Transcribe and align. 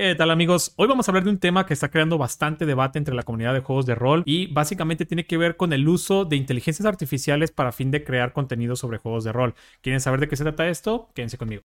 ¿Qué 0.00 0.14
tal 0.14 0.30
amigos? 0.30 0.74
Hoy 0.76 0.86
vamos 0.86 1.08
a 1.08 1.10
hablar 1.10 1.24
de 1.24 1.30
un 1.30 1.40
tema 1.40 1.66
que 1.66 1.74
está 1.74 1.88
creando 1.88 2.18
bastante 2.18 2.66
debate 2.66 3.00
entre 3.00 3.16
la 3.16 3.24
comunidad 3.24 3.52
de 3.52 3.58
juegos 3.58 3.84
de 3.84 3.96
rol 3.96 4.22
y 4.26 4.46
básicamente 4.46 5.04
tiene 5.04 5.26
que 5.26 5.36
ver 5.36 5.56
con 5.56 5.72
el 5.72 5.88
uso 5.88 6.24
de 6.24 6.36
inteligencias 6.36 6.86
artificiales 6.86 7.50
para 7.50 7.72
fin 7.72 7.90
de 7.90 8.04
crear 8.04 8.32
contenido 8.32 8.76
sobre 8.76 8.98
juegos 8.98 9.24
de 9.24 9.32
rol. 9.32 9.56
¿Quieren 9.80 10.00
saber 10.00 10.20
de 10.20 10.28
qué 10.28 10.36
se 10.36 10.44
trata 10.44 10.68
esto? 10.68 11.10
Quédense 11.16 11.36
conmigo. 11.36 11.64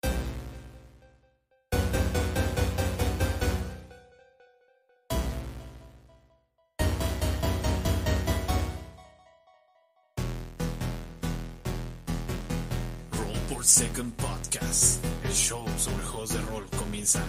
Roll 13.12 13.38
por 13.48 13.64
Second 13.64 14.12
Podcast. 14.16 15.06
El 15.24 15.32
show 15.34 15.64
sobre 15.78 16.04
juegos 16.04 16.34
de 16.34 16.42
rol 16.42 16.66
comienza 16.80 17.24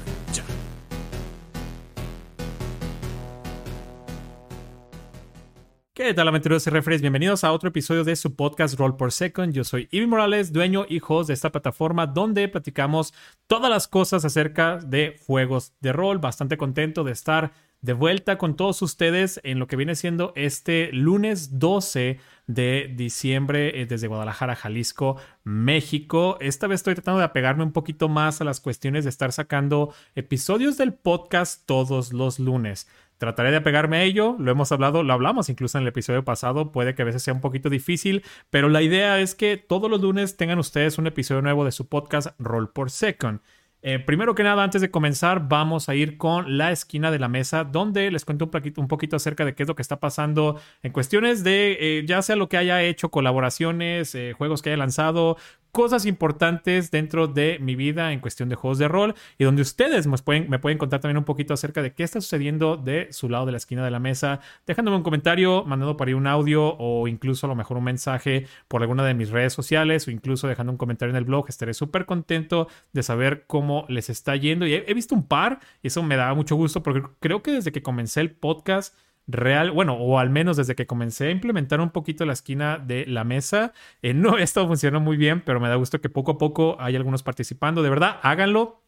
¿Qué 6.04 6.12
tal 6.12 6.28
aventureros 6.28 6.66
y 6.66 6.70
refres? 6.70 7.00
Bienvenidos 7.00 7.44
a 7.44 7.52
otro 7.52 7.70
episodio 7.70 8.04
de 8.04 8.14
su 8.14 8.36
podcast 8.36 8.78
Roll 8.78 8.94
por 8.94 9.10
Second. 9.10 9.54
Yo 9.54 9.64
soy 9.64 9.88
Ivy 9.90 10.06
Morales, 10.06 10.52
dueño 10.52 10.84
y 10.86 11.00
host 11.00 11.28
de 11.28 11.32
esta 11.32 11.50
plataforma 11.50 12.06
donde 12.06 12.46
platicamos 12.46 13.14
todas 13.46 13.70
las 13.70 13.88
cosas 13.88 14.22
acerca 14.22 14.76
de 14.76 15.18
juegos 15.26 15.72
de 15.80 15.94
rol. 15.94 16.18
Bastante 16.18 16.58
contento 16.58 17.04
de 17.04 17.12
estar 17.12 17.52
de 17.80 17.94
vuelta 17.94 18.38
con 18.38 18.54
todos 18.54 18.82
ustedes 18.82 19.40
en 19.44 19.58
lo 19.58 19.66
que 19.66 19.76
viene 19.76 19.94
siendo 19.94 20.34
este 20.36 20.90
lunes 20.92 21.58
12 21.58 22.18
de 22.46 22.92
diciembre 22.94 23.80
eh, 23.80 23.86
desde 23.86 24.06
Guadalajara, 24.06 24.56
Jalisco, 24.56 25.16
México. 25.42 26.38
Esta 26.40 26.66
vez 26.66 26.80
estoy 26.80 26.94
tratando 26.94 27.18
de 27.18 27.26
apegarme 27.26 27.62
un 27.62 27.72
poquito 27.72 28.08
más 28.08 28.40
a 28.40 28.44
las 28.44 28.60
cuestiones 28.60 29.04
de 29.04 29.10
estar 29.10 29.32
sacando 29.32 29.94
episodios 30.14 30.76
del 30.76 30.92
podcast 30.92 31.64
todos 31.66 32.12
los 32.12 32.38
lunes. 32.38 32.88
Trataré 33.18 33.50
de 33.50 33.58
apegarme 33.58 33.98
a 33.98 34.02
ello, 34.02 34.36
lo 34.38 34.50
hemos 34.50 34.72
hablado, 34.72 35.02
lo 35.02 35.12
hablamos 35.12 35.48
incluso 35.48 35.78
en 35.78 35.82
el 35.82 35.88
episodio 35.88 36.24
pasado, 36.24 36.72
puede 36.72 36.94
que 36.94 37.02
a 37.02 37.04
veces 37.04 37.22
sea 37.22 37.32
un 37.32 37.40
poquito 37.40 37.70
difícil, 37.70 38.24
pero 38.50 38.68
la 38.68 38.82
idea 38.82 39.20
es 39.20 39.34
que 39.34 39.56
todos 39.56 39.90
los 39.90 40.00
lunes 40.00 40.36
tengan 40.36 40.58
ustedes 40.58 40.98
un 40.98 41.06
episodio 41.06 41.40
nuevo 41.40 41.64
de 41.64 41.72
su 41.72 41.88
podcast 41.88 42.28
Roll 42.38 42.72
por 42.72 42.90
Second. 42.90 43.40
Eh, 43.86 43.98
primero 43.98 44.34
que 44.34 44.42
nada, 44.42 44.64
antes 44.64 44.80
de 44.80 44.90
comenzar, 44.90 45.46
vamos 45.46 45.90
a 45.90 45.94
ir 45.94 46.16
con 46.16 46.56
la 46.56 46.72
esquina 46.72 47.10
de 47.10 47.18
la 47.18 47.28
mesa, 47.28 47.64
donde 47.64 48.10
les 48.10 48.24
cuento 48.24 48.46
un 48.46 48.50
poquito, 48.50 48.80
un 48.80 48.88
poquito 48.88 49.16
acerca 49.16 49.44
de 49.44 49.54
qué 49.54 49.64
es 49.64 49.68
lo 49.68 49.74
que 49.74 49.82
está 49.82 50.00
pasando 50.00 50.58
en 50.82 50.90
cuestiones 50.90 51.44
de 51.44 51.76
eh, 51.78 52.04
ya 52.06 52.22
sea 52.22 52.34
lo 52.34 52.48
que 52.48 52.56
haya 52.56 52.82
hecho, 52.82 53.10
colaboraciones, 53.10 54.14
eh, 54.14 54.32
juegos 54.32 54.62
que 54.62 54.70
haya 54.70 54.78
lanzado, 54.78 55.36
cosas 55.74 56.06
importantes 56.06 56.92
dentro 56.92 57.26
de 57.26 57.58
mi 57.60 57.74
vida 57.74 58.12
en 58.12 58.20
cuestión 58.20 58.48
de 58.48 58.54
juegos 58.54 58.78
de 58.78 58.86
rol 58.86 59.16
y 59.38 59.44
donde 59.44 59.60
ustedes 59.60 60.06
me 60.06 60.16
pueden, 60.18 60.48
me 60.48 60.60
pueden 60.60 60.78
contar 60.78 61.00
también 61.00 61.18
un 61.18 61.24
poquito 61.24 61.52
acerca 61.52 61.82
de 61.82 61.92
qué 61.92 62.04
está 62.04 62.20
sucediendo 62.20 62.76
de 62.76 63.08
su 63.12 63.28
lado 63.28 63.44
de 63.44 63.50
la 63.50 63.58
esquina 63.58 63.84
de 63.84 63.90
la 63.90 63.98
mesa, 63.98 64.38
dejándome 64.68 64.96
un 64.96 65.02
comentario, 65.02 65.64
mandando 65.64 65.96
por 65.96 66.06
ahí 66.06 66.14
un 66.14 66.28
audio 66.28 66.76
o 66.78 67.08
incluso 67.08 67.46
a 67.46 67.48
lo 67.48 67.56
mejor 67.56 67.76
un 67.76 67.82
mensaje 67.82 68.46
por 68.68 68.82
alguna 68.82 69.04
de 69.04 69.14
mis 69.14 69.30
redes 69.30 69.52
sociales 69.52 70.06
o 70.06 70.12
incluso 70.12 70.46
dejando 70.46 70.70
un 70.70 70.78
comentario 70.78 71.10
en 71.10 71.16
el 71.16 71.24
blog. 71.24 71.46
Estaré 71.48 71.74
súper 71.74 72.06
contento 72.06 72.68
de 72.92 73.02
saber 73.02 73.44
cómo 73.48 73.84
les 73.88 74.10
está 74.10 74.36
yendo 74.36 74.68
y 74.68 74.74
he, 74.74 74.84
he 74.86 74.94
visto 74.94 75.16
un 75.16 75.26
par 75.26 75.58
y 75.82 75.88
eso 75.88 76.04
me 76.04 76.14
da 76.14 76.32
mucho 76.34 76.54
gusto 76.54 76.84
porque 76.84 77.02
creo 77.18 77.42
que 77.42 77.50
desde 77.50 77.72
que 77.72 77.82
comencé 77.82 78.20
el 78.20 78.30
podcast 78.30 78.94
real, 79.26 79.70
bueno, 79.70 79.94
o 79.94 80.18
al 80.18 80.30
menos 80.30 80.56
desde 80.56 80.74
que 80.74 80.86
comencé 80.86 81.28
a 81.28 81.30
implementar 81.30 81.80
un 81.80 81.90
poquito 81.90 82.24
la 82.26 82.32
esquina 82.32 82.78
de 82.78 83.06
la 83.06 83.24
mesa, 83.24 83.72
eh, 84.02 84.14
no, 84.14 84.38
esto 84.38 84.66
funcionó 84.66 85.00
muy 85.00 85.16
bien, 85.16 85.40
pero 85.40 85.60
me 85.60 85.68
da 85.68 85.76
gusto 85.76 86.00
que 86.00 86.08
poco 86.08 86.32
a 86.32 86.38
poco 86.38 86.76
hay 86.78 86.96
algunos 86.96 87.22
participando. 87.22 87.82
De 87.82 87.90
verdad, 87.90 88.18
háganlo. 88.22 88.80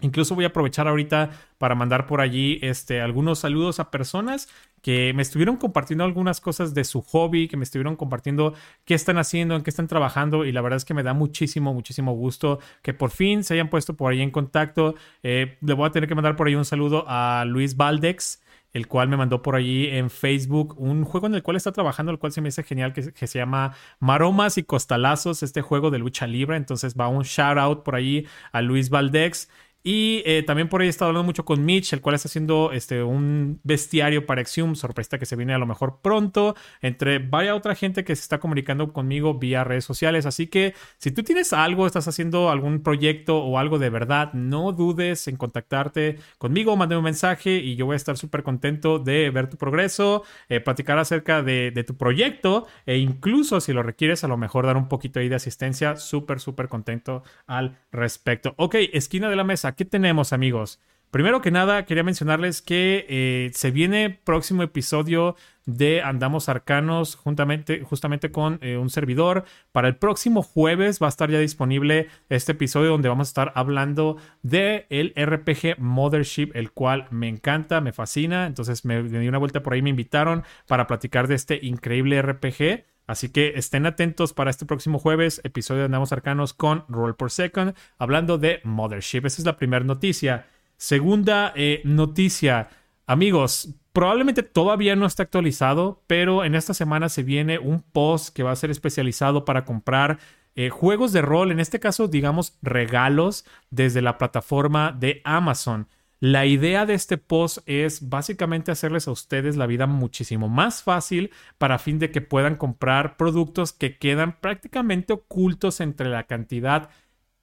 Incluso 0.00 0.34
voy 0.34 0.44
a 0.44 0.48
aprovechar 0.48 0.88
ahorita 0.88 1.30
para 1.58 1.76
mandar 1.76 2.06
por 2.08 2.20
allí 2.20 2.58
este, 2.60 3.00
algunos 3.00 3.38
saludos 3.38 3.78
a 3.78 3.92
personas 3.92 4.48
que 4.80 5.12
me 5.14 5.22
estuvieron 5.22 5.56
compartiendo 5.56 6.02
algunas 6.02 6.40
cosas 6.40 6.74
de 6.74 6.82
su 6.82 7.02
hobby, 7.02 7.46
que 7.46 7.56
me 7.56 7.62
estuvieron 7.62 7.94
compartiendo 7.94 8.52
qué 8.84 8.94
están 8.94 9.16
haciendo, 9.18 9.54
en 9.54 9.62
qué 9.62 9.70
están 9.70 9.86
trabajando 9.86 10.44
y 10.44 10.50
la 10.50 10.60
verdad 10.60 10.78
es 10.78 10.84
que 10.84 10.94
me 10.94 11.04
da 11.04 11.14
muchísimo, 11.14 11.72
muchísimo 11.72 12.14
gusto 12.14 12.58
que 12.82 12.94
por 12.94 13.10
fin 13.10 13.44
se 13.44 13.54
hayan 13.54 13.70
puesto 13.70 13.94
por 13.94 14.10
ahí 14.10 14.22
en 14.22 14.32
contacto. 14.32 14.96
Eh, 15.22 15.56
le 15.60 15.74
voy 15.74 15.86
a 15.86 15.92
tener 15.92 16.08
que 16.08 16.16
mandar 16.16 16.34
por 16.34 16.48
ahí 16.48 16.56
un 16.56 16.64
saludo 16.64 17.04
a 17.06 17.44
Luis 17.46 17.76
Valdex 17.76 18.42
el 18.72 18.88
cual 18.88 19.08
me 19.08 19.16
mandó 19.16 19.42
por 19.42 19.56
allí 19.56 19.88
en 19.88 20.10
Facebook 20.10 20.74
un 20.78 21.04
juego 21.04 21.26
en 21.26 21.34
el 21.34 21.42
cual 21.42 21.56
está 21.56 21.72
trabajando, 21.72 22.12
el 22.12 22.18
cual 22.18 22.32
se 22.32 22.40
me 22.40 22.48
hace 22.48 22.62
genial, 22.62 22.92
que, 22.92 23.26
se 23.26 23.38
llama 23.38 23.74
Maromas 24.00 24.58
y 24.58 24.62
Costalazos, 24.62 25.42
este 25.42 25.62
juego 25.62 25.90
de 25.90 25.98
lucha 25.98 26.26
libre. 26.26 26.56
Entonces 26.56 26.94
va 26.98 27.08
un 27.08 27.22
shout 27.22 27.58
out 27.58 27.82
por 27.82 27.96
allí 27.96 28.26
a 28.52 28.62
Luis 28.62 28.90
Valdex. 28.90 29.48
Y 29.82 30.22
eh, 30.26 30.44
también 30.44 30.68
por 30.68 30.80
ahí 30.80 30.86
he 30.86 30.90
estado 30.90 31.08
hablando 31.08 31.26
mucho 31.26 31.44
con 31.44 31.64
Mitch, 31.64 31.92
el 31.92 32.00
cual 32.00 32.14
está 32.14 32.28
haciendo 32.28 32.70
este, 32.72 33.02
un 33.02 33.60
bestiario 33.64 34.26
para 34.26 34.40
Exium, 34.40 34.76
sorpresa 34.76 35.18
que 35.18 35.26
se 35.26 35.34
viene 35.34 35.54
a 35.54 35.58
lo 35.58 35.66
mejor 35.66 35.98
pronto, 36.02 36.54
entre 36.80 37.18
vaya 37.18 37.56
otra 37.56 37.74
gente 37.74 38.04
que 38.04 38.14
se 38.14 38.22
está 38.22 38.38
comunicando 38.38 38.92
conmigo 38.92 39.34
vía 39.34 39.64
redes 39.64 39.84
sociales. 39.84 40.24
Así 40.24 40.46
que 40.46 40.74
si 40.98 41.10
tú 41.10 41.24
tienes 41.24 41.52
algo, 41.52 41.86
estás 41.86 42.06
haciendo 42.06 42.50
algún 42.50 42.82
proyecto 42.82 43.38
o 43.38 43.58
algo 43.58 43.78
de 43.78 43.90
verdad, 43.90 44.32
no 44.34 44.72
dudes 44.72 45.26
en 45.26 45.36
contactarte 45.36 46.18
conmigo, 46.38 46.76
mándame 46.76 46.98
un 46.98 47.04
mensaje 47.04 47.56
y 47.56 47.74
yo 47.74 47.86
voy 47.86 47.94
a 47.94 47.96
estar 47.96 48.16
súper 48.16 48.44
contento 48.44 49.00
de 49.00 49.30
ver 49.30 49.48
tu 49.48 49.56
progreso, 49.56 50.22
eh, 50.48 50.60
platicar 50.60 50.98
acerca 50.98 51.42
de, 51.42 51.72
de, 51.72 51.82
tu 51.82 51.96
proyecto 51.96 52.66
e 52.86 52.98
incluso 52.98 53.60
si 53.60 53.72
lo 53.72 53.82
requieres, 53.82 54.22
a 54.22 54.28
lo 54.28 54.36
mejor 54.36 54.66
dar 54.66 54.76
un 54.76 54.88
poquito 54.88 55.18
ahí 55.18 55.28
de 55.28 55.34
asistencia, 55.34 55.96
súper, 55.96 56.38
súper 56.38 56.68
contento 56.68 57.24
al 57.46 57.78
respecto. 57.90 58.54
Ok, 58.56 58.76
esquina 58.92 59.28
de 59.28 59.36
la 59.36 59.44
mesa. 59.44 59.71
¿Qué 59.76 59.84
tenemos, 59.84 60.32
amigos? 60.32 60.80
Primero 61.12 61.42
que 61.42 61.50
nada, 61.50 61.84
quería 61.84 62.04
mencionarles 62.04 62.62
que 62.62 63.04
eh, 63.06 63.50
se 63.52 63.70
viene 63.70 64.08
próximo 64.24 64.62
episodio 64.62 65.36
de 65.66 66.00
Andamos 66.00 66.48
Arcanos 66.48 67.16
juntamente, 67.16 67.82
justamente 67.82 68.32
con 68.32 68.58
eh, 68.62 68.78
un 68.78 68.88
servidor. 68.88 69.44
Para 69.72 69.88
el 69.88 69.96
próximo 69.96 70.42
jueves 70.42 71.02
va 71.02 71.06
a 71.06 71.08
estar 71.10 71.30
ya 71.30 71.38
disponible 71.38 72.08
este 72.30 72.52
episodio 72.52 72.88
donde 72.88 73.10
vamos 73.10 73.28
a 73.28 73.30
estar 73.30 73.52
hablando 73.56 74.16
de 74.42 74.86
el 74.88 75.12
RPG 75.14 75.78
Mothership, 75.78 76.50
el 76.54 76.72
cual 76.72 77.08
me 77.10 77.28
encanta, 77.28 77.82
me 77.82 77.92
fascina. 77.92 78.46
Entonces 78.46 78.86
me, 78.86 79.02
me 79.02 79.18
di 79.18 79.28
una 79.28 79.36
vuelta 79.36 79.62
por 79.62 79.74
ahí, 79.74 79.82
me 79.82 79.90
invitaron 79.90 80.44
para 80.66 80.86
platicar 80.86 81.28
de 81.28 81.34
este 81.34 81.58
increíble 81.62 82.22
RPG. 82.22 82.86
Así 83.06 83.28
que 83.30 83.54
estén 83.56 83.86
atentos 83.86 84.32
para 84.32 84.50
este 84.50 84.66
próximo 84.66 84.98
jueves, 84.98 85.40
episodio 85.44 85.80
de 85.80 85.86
Andamos 85.86 86.12
Arcanos 86.12 86.54
con 86.54 86.84
Roll 86.88 87.16
por 87.16 87.30
Second, 87.30 87.74
hablando 87.98 88.38
de 88.38 88.60
Mothership. 88.64 89.26
Esa 89.26 89.42
es 89.42 89.46
la 89.46 89.56
primera 89.56 89.84
noticia. 89.84 90.46
Segunda 90.76 91.52
eh, 91.56 91.82
noticia, 91.84 92.68
amigos, 93.06 93.74
probablemente 93.92 94.42
todavía 94.42 94.96
no 94.96 95.06
está 95.06 95.24
actualizado, 95.24 96.02
pero 96.06 96.44
en 96.44 96.54
esta 96.54 96.74
semana 96.74 97.08
se 97.08 97.22
viene 97.22 97.58
un 97.58 97.82
post 97.82 98.34
que 98.34 98.42
va 98.42 98.52
a 98.52 98.56
ser 98.56 98.70
especializado 98.70 99.44
para 99.44 99.64
comprar 99.64 100.18
eh, 100.54 100.70
juegos 100.70 101.12
de 101.12 101.22
rol, 101.22 101.50
en 101.50 101.60
este 101.60 101.80
caso, 101.80 102.08
digamos, 102.08 102.58
regalos 102.62 103.44
desde 103.70 104.02
la 104.02 104.18
plataforma 104.18 104.92
de 104.92 105.22
Amazon. 105.24 105.88
La 106.24 106.46
idea 106.46 106.86
de 106.86 106.94
este 106.94 107.18
post 107.18 107.58
es 107.66 108.08
básicamente 108.08 108.70
hacerles 108.70 109.08
a 109.08 109.10
ustedes 109.10 109.56
la 109.56 109.66
vida 109.66 109.88
muchísimo 109.88 110.48
más 110.48 110.84
fácil 110.84 111.32
para 111.58 111.80
fin 111.80 111.98
de 111.98 112.12
que 112.12 112.20
puedan 112.20 112.54
comprar 112.54 113.16
productos 113.16 113.72
que 113.72 113.98
quedan 113.98 114.38
prácticamente 114.40 115.14
ocultos 115.14 115.80
entre 115.80 116.08
la 116.10 116.28
cantidad 116.28 116.90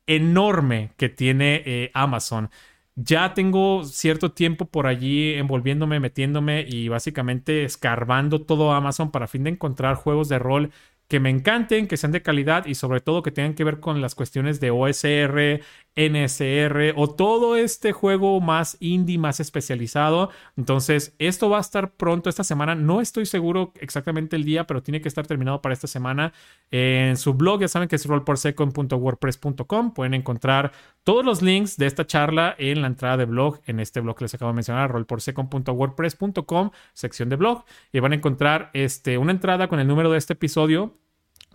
enorme 0.08 0.94
que 0.96 1.10
tiene 1.10 1.62
eh, 1.66 1.92
Amazon. 1.94 2.52
Ya 2.96 3.34
tengo 3.34 3.84
cierto 3.84 4.32
tiempo 4.32 4.64
por 4.64 4.88
allí 4.88 5.34
envolviéndome, 5.34 6.00
metiéndome 6.00 6.66
y 6.66 6.88
básicamente 6.88 7.66
escarbando 7.66 8.44
todo 8.46 8.72
Amazon 8.72 9.12
para 9.12 9.28
fin 9.28 9.44
de 9.44 9.50
encontrar 9.50 9.96
juegos 9.96 10.30
de 10.30 10.40
rol 10.40 10.72
que 11.10 11.20
me 11.20 11.32
encanten, 11.32 11.88
que 11.88 11.98
sean 11.98 12.12
de 12.12 12.22
calidad 12.22 12.68
y 12.68 12.76
sobre 12.76 13.02
todo 13.02 13.24
que 13.24 13.32
tengan 13.32 13.56
que 13.56 13.64
ver 13.64 13.80
con 13.80 14.00
las 14.00 14.14
cuestiones 14.16 14.60
de 14.60 14.70
OSR, 14.72 15.62
NSR 15.96 16.94
o 16.96 17.10
todo 17.10 17.56
este 17.56 17.92
juego 17.92 18.40
más 18.40 18.78
indie, 18.80 19.18
más 19.18 19.40
especializado. 19.40 20.30
Entonces, 20.56 21.16
esto 21.20 21.50
va 21.50 21.58
a 21.58 21.62
estar 21.62 21.92
pronto 21.92 22.30
esta 22.30 22.44
semana. 22.44 22.76
No 22.76 23.02
estoy 23.02 23.26
seguro 23.26 23.74
exactamente 23.80 24.36
el 24.36 24.44
día, 24.44 24.66
pero 24.66 24.82
tiene 24.82 25.02
que 25.02 25.08
estar 25.08 25.28
terminado 25.28 25.62
para 25.62 25.74
esta 25.74 25.88
semana. 25.88 26.34
En 26.72 27.18
su 27.18 27.34
blog, 27.34 27.62
ya 27.62 27.68
saben 27.68 27.90
que 27.90 27.96
es 27.96 28.06
rollporsecond.wordpress.com. 28.06 29.94
Pueden 29.94 30.14
encontrar 30.14 30.72
todos 31.04 31.26
los 31.26 31.42
links 31.42 31.78
de 31.78 31.88
esta 31.88 32.06
charla 32.06 32.56
en 32.58 32.82
la 32.82 32.88
entrada 32.88 33.18
de 33.18 33.26
blog, 33.26 33.60
en 33.66 33.80
este 33.80 34.00
blog 34.00 34.18
que 34.18 34.26
les 34.26 34.34
acabo 34.34 34.52
de 34.52 34.56
mencionar, 34.56 34.92
rollporsecond.wordpress.com, 34.92 36.72
sección 36.94 37.30
de 37.30 37.36
blog. 37.36 37.66
Y 37.92 38.00
van 38.00 38.14
a 38.14 38.16
encontrar 38.16 38.70
este, 38.74 39.18
una 39.18 39.32
entrada 39.32 39.68
con 39.68 39.80
el 39.80 39.88
número 39.88 40.12
de 40.12 40.18
este 40.18 40.34
episodio 40.34 40.98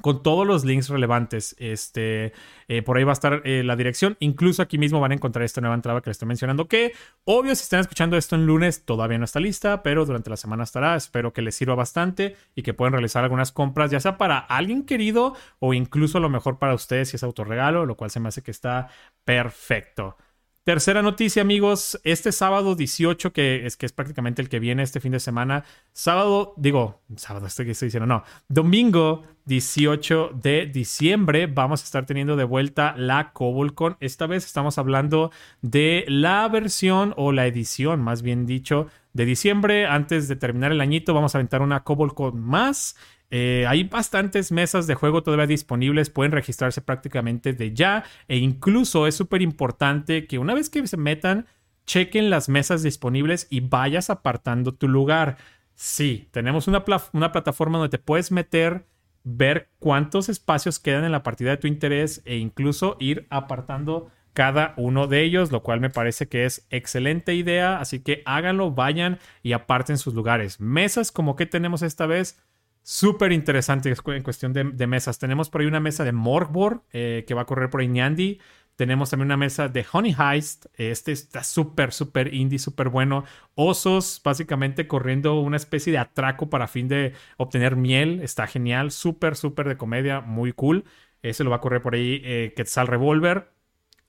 con 0.01 0.23
todos 0.23 0.47
los 0.47 0.65
links 0.65 0.89
relevantes. 0.89 1.55
Este, 1.59 2.33
eh, 2.69 2.83
por 2.83 2.97
ahí 2.97 3.05
va 3.05 3.13
a 3.13 3.15
estar 3.15 3.43
eh, 3.45 3.63
la 3.65 3.77
dirección. 3.77 4.17
Incluso 4.21 4.63
aquí 4.63 4.79
mismo 4.79 5.01
van 5.01 5.13
a 5.13 5.15
encontrar 5.15 5.45
esta 5.45 5.61
nueva 5.61 5.75
entrada 5.75 6.01
que 6.01 6.11
les 6.11 6.17
estoy 6.17 6.29
mencionando. 6.29 6.69
Que, 6.69 6.93
obvio, 7.25 7.55
si 7.55 7.63
están 7.63 7.81
escuchando 7.81 8.17
esto 8.17 8.37
en 8.37 8.47
lunes, 8.47 8.85
todavía 8.85 9.19
no 9.19 9.25
está 9.25 9.41
lista, 9.41 9.83
pero 9.83 10.05
durante 10.05 10.31
la 10.31 10.37
semana 10.37 10.65
estará. 10.65 10.97
Espero 10.97 11.33
que 11.33 11.43
les 11.43 11.55
sirva 11.55 11.75
bastante 11.75 12.37
y 12.55 12.63
que 12.63 12.75
puedan 12.75 12.93
realizar 12.93 13.25
algunas 13.25 13.53
compras, 13.53 13.91
ya 13.91 14.01
sea 14.01 14.19
para 14.19 14.39
alguien 14.39 14.85
querido 14.85 15.35
o 15.59 15.75
incluso 15.75 16.19
a 16.19 16.21
lo 16.21 16.29
mejor 16.29 16.59
para 16.59 16.75
ustedes 16.75 17.11
si 17.11 17.17
es 17.17 17.23
autorregalo, 17.23 17.87
lo 17.87 17.97
cual 17.97 18.11
se 18.11 18.21
me 18.21 18.29
hace 18.29 18.43
que 18.43 18.51
está 18.51 18.89
perfecto. 19.25 20.17
Tercera 20.65 21.03
noticia, 21.03 21.43
amigos. 21.43 22.01
Este 22.05 22.33
sábado 22.33 22.75
18, 22.75 23.35
que 23.35 23.67
es, 23.67 23.77
que 23.77 23.85
es 23.85 23.93
prácticamente 23.93 24.41
el 24.41 24.49
que 24.49 24.61
viene 24.61 24.83
este 24.83 24.99
fin 24.99 25.13
de 25.13 25.21
semana. 25.21 25.63
Sábado, 25.93 26.55
digo, 26.57 27.03
sábado, 27.17 27.47
estoy, 27.47 27.69
estoy 27.69 27.89
diciendo, 27.89 28.07
no. 28.07 28.25
Domingo 28.49 29.25
18 29.47 30.31
de 30.35 30.67
diciembre 30.67 31.47
vamos 31.47 31.83
a 31.83 31.85
estar 31.85 32.07
teniendo 32.07 32.37
de 32.37 32.45
vuelta 32.45 32.95
la 32.97 33.33
CobbleCon. 33.33 33.97
Esta 34.01 34.27
vez 34.27 34.45
estamos 34.47 34.79
hablando 34.79 35.31
de 35.61 36.05
la 36.09 36.49
versión 36.49 37.15
o 37.17 37.33
la 37.33 37.47
edición, 37.47 38.01
más 38.01 38.23
bien 38.23 38.47
dicho, 38.47 38.89
de 39.13 39.27
diciembre. 39.27 39.87
Antes 39.87 40.29
de 40.29 40.37
terminar 40.37 40.73
el 40.73 40.81
añito, 40.81 41.15
vamos 41.15 41.35
a 41.35 41.39
aventar 41.39 41.63
una 41.63 41.85
CobbleCon 41.85 42.41
más. 42.41 42.97
Eh, 43.31 43.67
hay 43.69 43.85
bastantes 43.85 44.53
mesas 44.53 44.87
de 44.87 44.95
juego 44.95 45.23
todavía 45.23 45.47
disponibles, 45.47 46.09
pueden 46.09 46.33
registrarse 46.33 46.81
prácticamente 46.83 47.53
de 47.53 47.75
ya 47.75 48.05
e 48.29 48.37
incluso 48.37 49.07
es 49.07 49.17
súper 49.17 49.43
importante 49.43 50.27
que 50.27 50.39
una 50.39 50.55
vez 50.55 50.71
que 50.71 50.87
se 50.87 50.97
metan, 50.97 51.47
chequen 51.87 52.31
las 52.31 52.49
mesas 52.49 52.83
disponibles 52.83 53.47
y 53.51 53.61
vayas 53.61 54.09
apartando 54.09 54.73
tu 54.73 54.89
lugar. 54.89 55.37
Sí, 55.75 56.29
tenemos 56.31 56.69
una, 56.69 56.85
una 57.13 57.33
plataforma 57.33 57.79
donde 57.79 57.99
te 57.99 58.03
puedes 58.03 58.31
meter, 58.31 58.87
ver 59.25 59.71
cuántos 59.79 60.29
espacios 60.29 60.79
quedan 60.79 61.05
en 61.05 61.13
la 61.13 61.23
partida 61.23 61.51
de 61.51 61.57
tu 61.57 61.67
interés 61.67 62.23
e 62.25 62.37
incluso 62.37 62.97
ir 63.01 63.27
apartando 63.31 64.11
cada 64.35 64.75
uno 64.77 65.07
de 65.07 65.23
ellos, 65.23 65.51
lo 65.51 65.63
cual 65.63 65.81
me 65.81 65.91
parece 65.91 66.29
que 66.29 66.45
es 66.45 66.67
excelente 66.71 67.35
idea, 67.35 67.81
así 67.81 68.01
que 68.01 68.23
háganlo, 68.27 68.73
vayan 68.73 69.19
y 69.43 69.53
aparten 69.53 69.97
sus 69.97 70.15
lugares. 70.15 70.61
Mesas 70.61 71.13
como 71.13 71.37
que 71.37 71.47
tenemos 71.47 71.83
esta 71.83 72.07
vez, 72.07 72.45
Súper 72.87 73.33
interesante 73.33 73.91
en 74.09 74.23
cuestión 74.23 74.53
de, 74.53 74.87
mesas. 74.87 75.19
Tenemos 75.19 75.49
por 75.49 75.63
ahí 75.63 75.67
una 75.67 75.81
mesa 75.81 76.05
de 76.05 76.13
Morgborg 76.13 76.83
eh, 76.93 77.25
que 77.27 77.33
va 77.33 77.41
a 77.41 77.47
correr 77.47 77.71
por 77.71 77.81
Iñandi. 77.81 78.41
Tenemos 78.77 79.11
también 79.11 79.27
una 79.27 79.37
mesa 79.37 79.69
de 79.69 79.87
Honey 79.91 80.17
Heist. 80.19 80.67
Este 80.75 81.13
está 81.13 81.45
súper, 81.45 81.93
súper 81.93 82.35
indie, 82.35 82.59
súper 82.59 82.89
bueno. 82.89 83.25
Osos, 83.55 84.21
básicamente 84.25 84.89
corriendo 84.89 85.41
una 85.41 85.57
especie 85.57 85.93
de 85.93 85.99
atraco 85.99 86.51
para 86.51 86.67
fin 86.67 86.89
de 86.89 87.13
obtener 87.37 87.77
miel. 87.77 88.21
Está 88.23 88.47
genial. 88.47 88.91
Súper, 88.91 89.37
súper 89.37 89.69
de 89.69 89.77
comedia. 89.77 90.21
Muy 90.21 90.53
cool. 90.53 90.85
Ese 91.23 91.45
lo 91.45 91.51
va 91.51 91.57
a 91.57 91.61
correr 91.61 91.83
por 91.83 91.95
ahí 91.95 92.21
eh, 92.25 92.53
Quetzal 92.57 92.87
Revolver. 92.87 93.51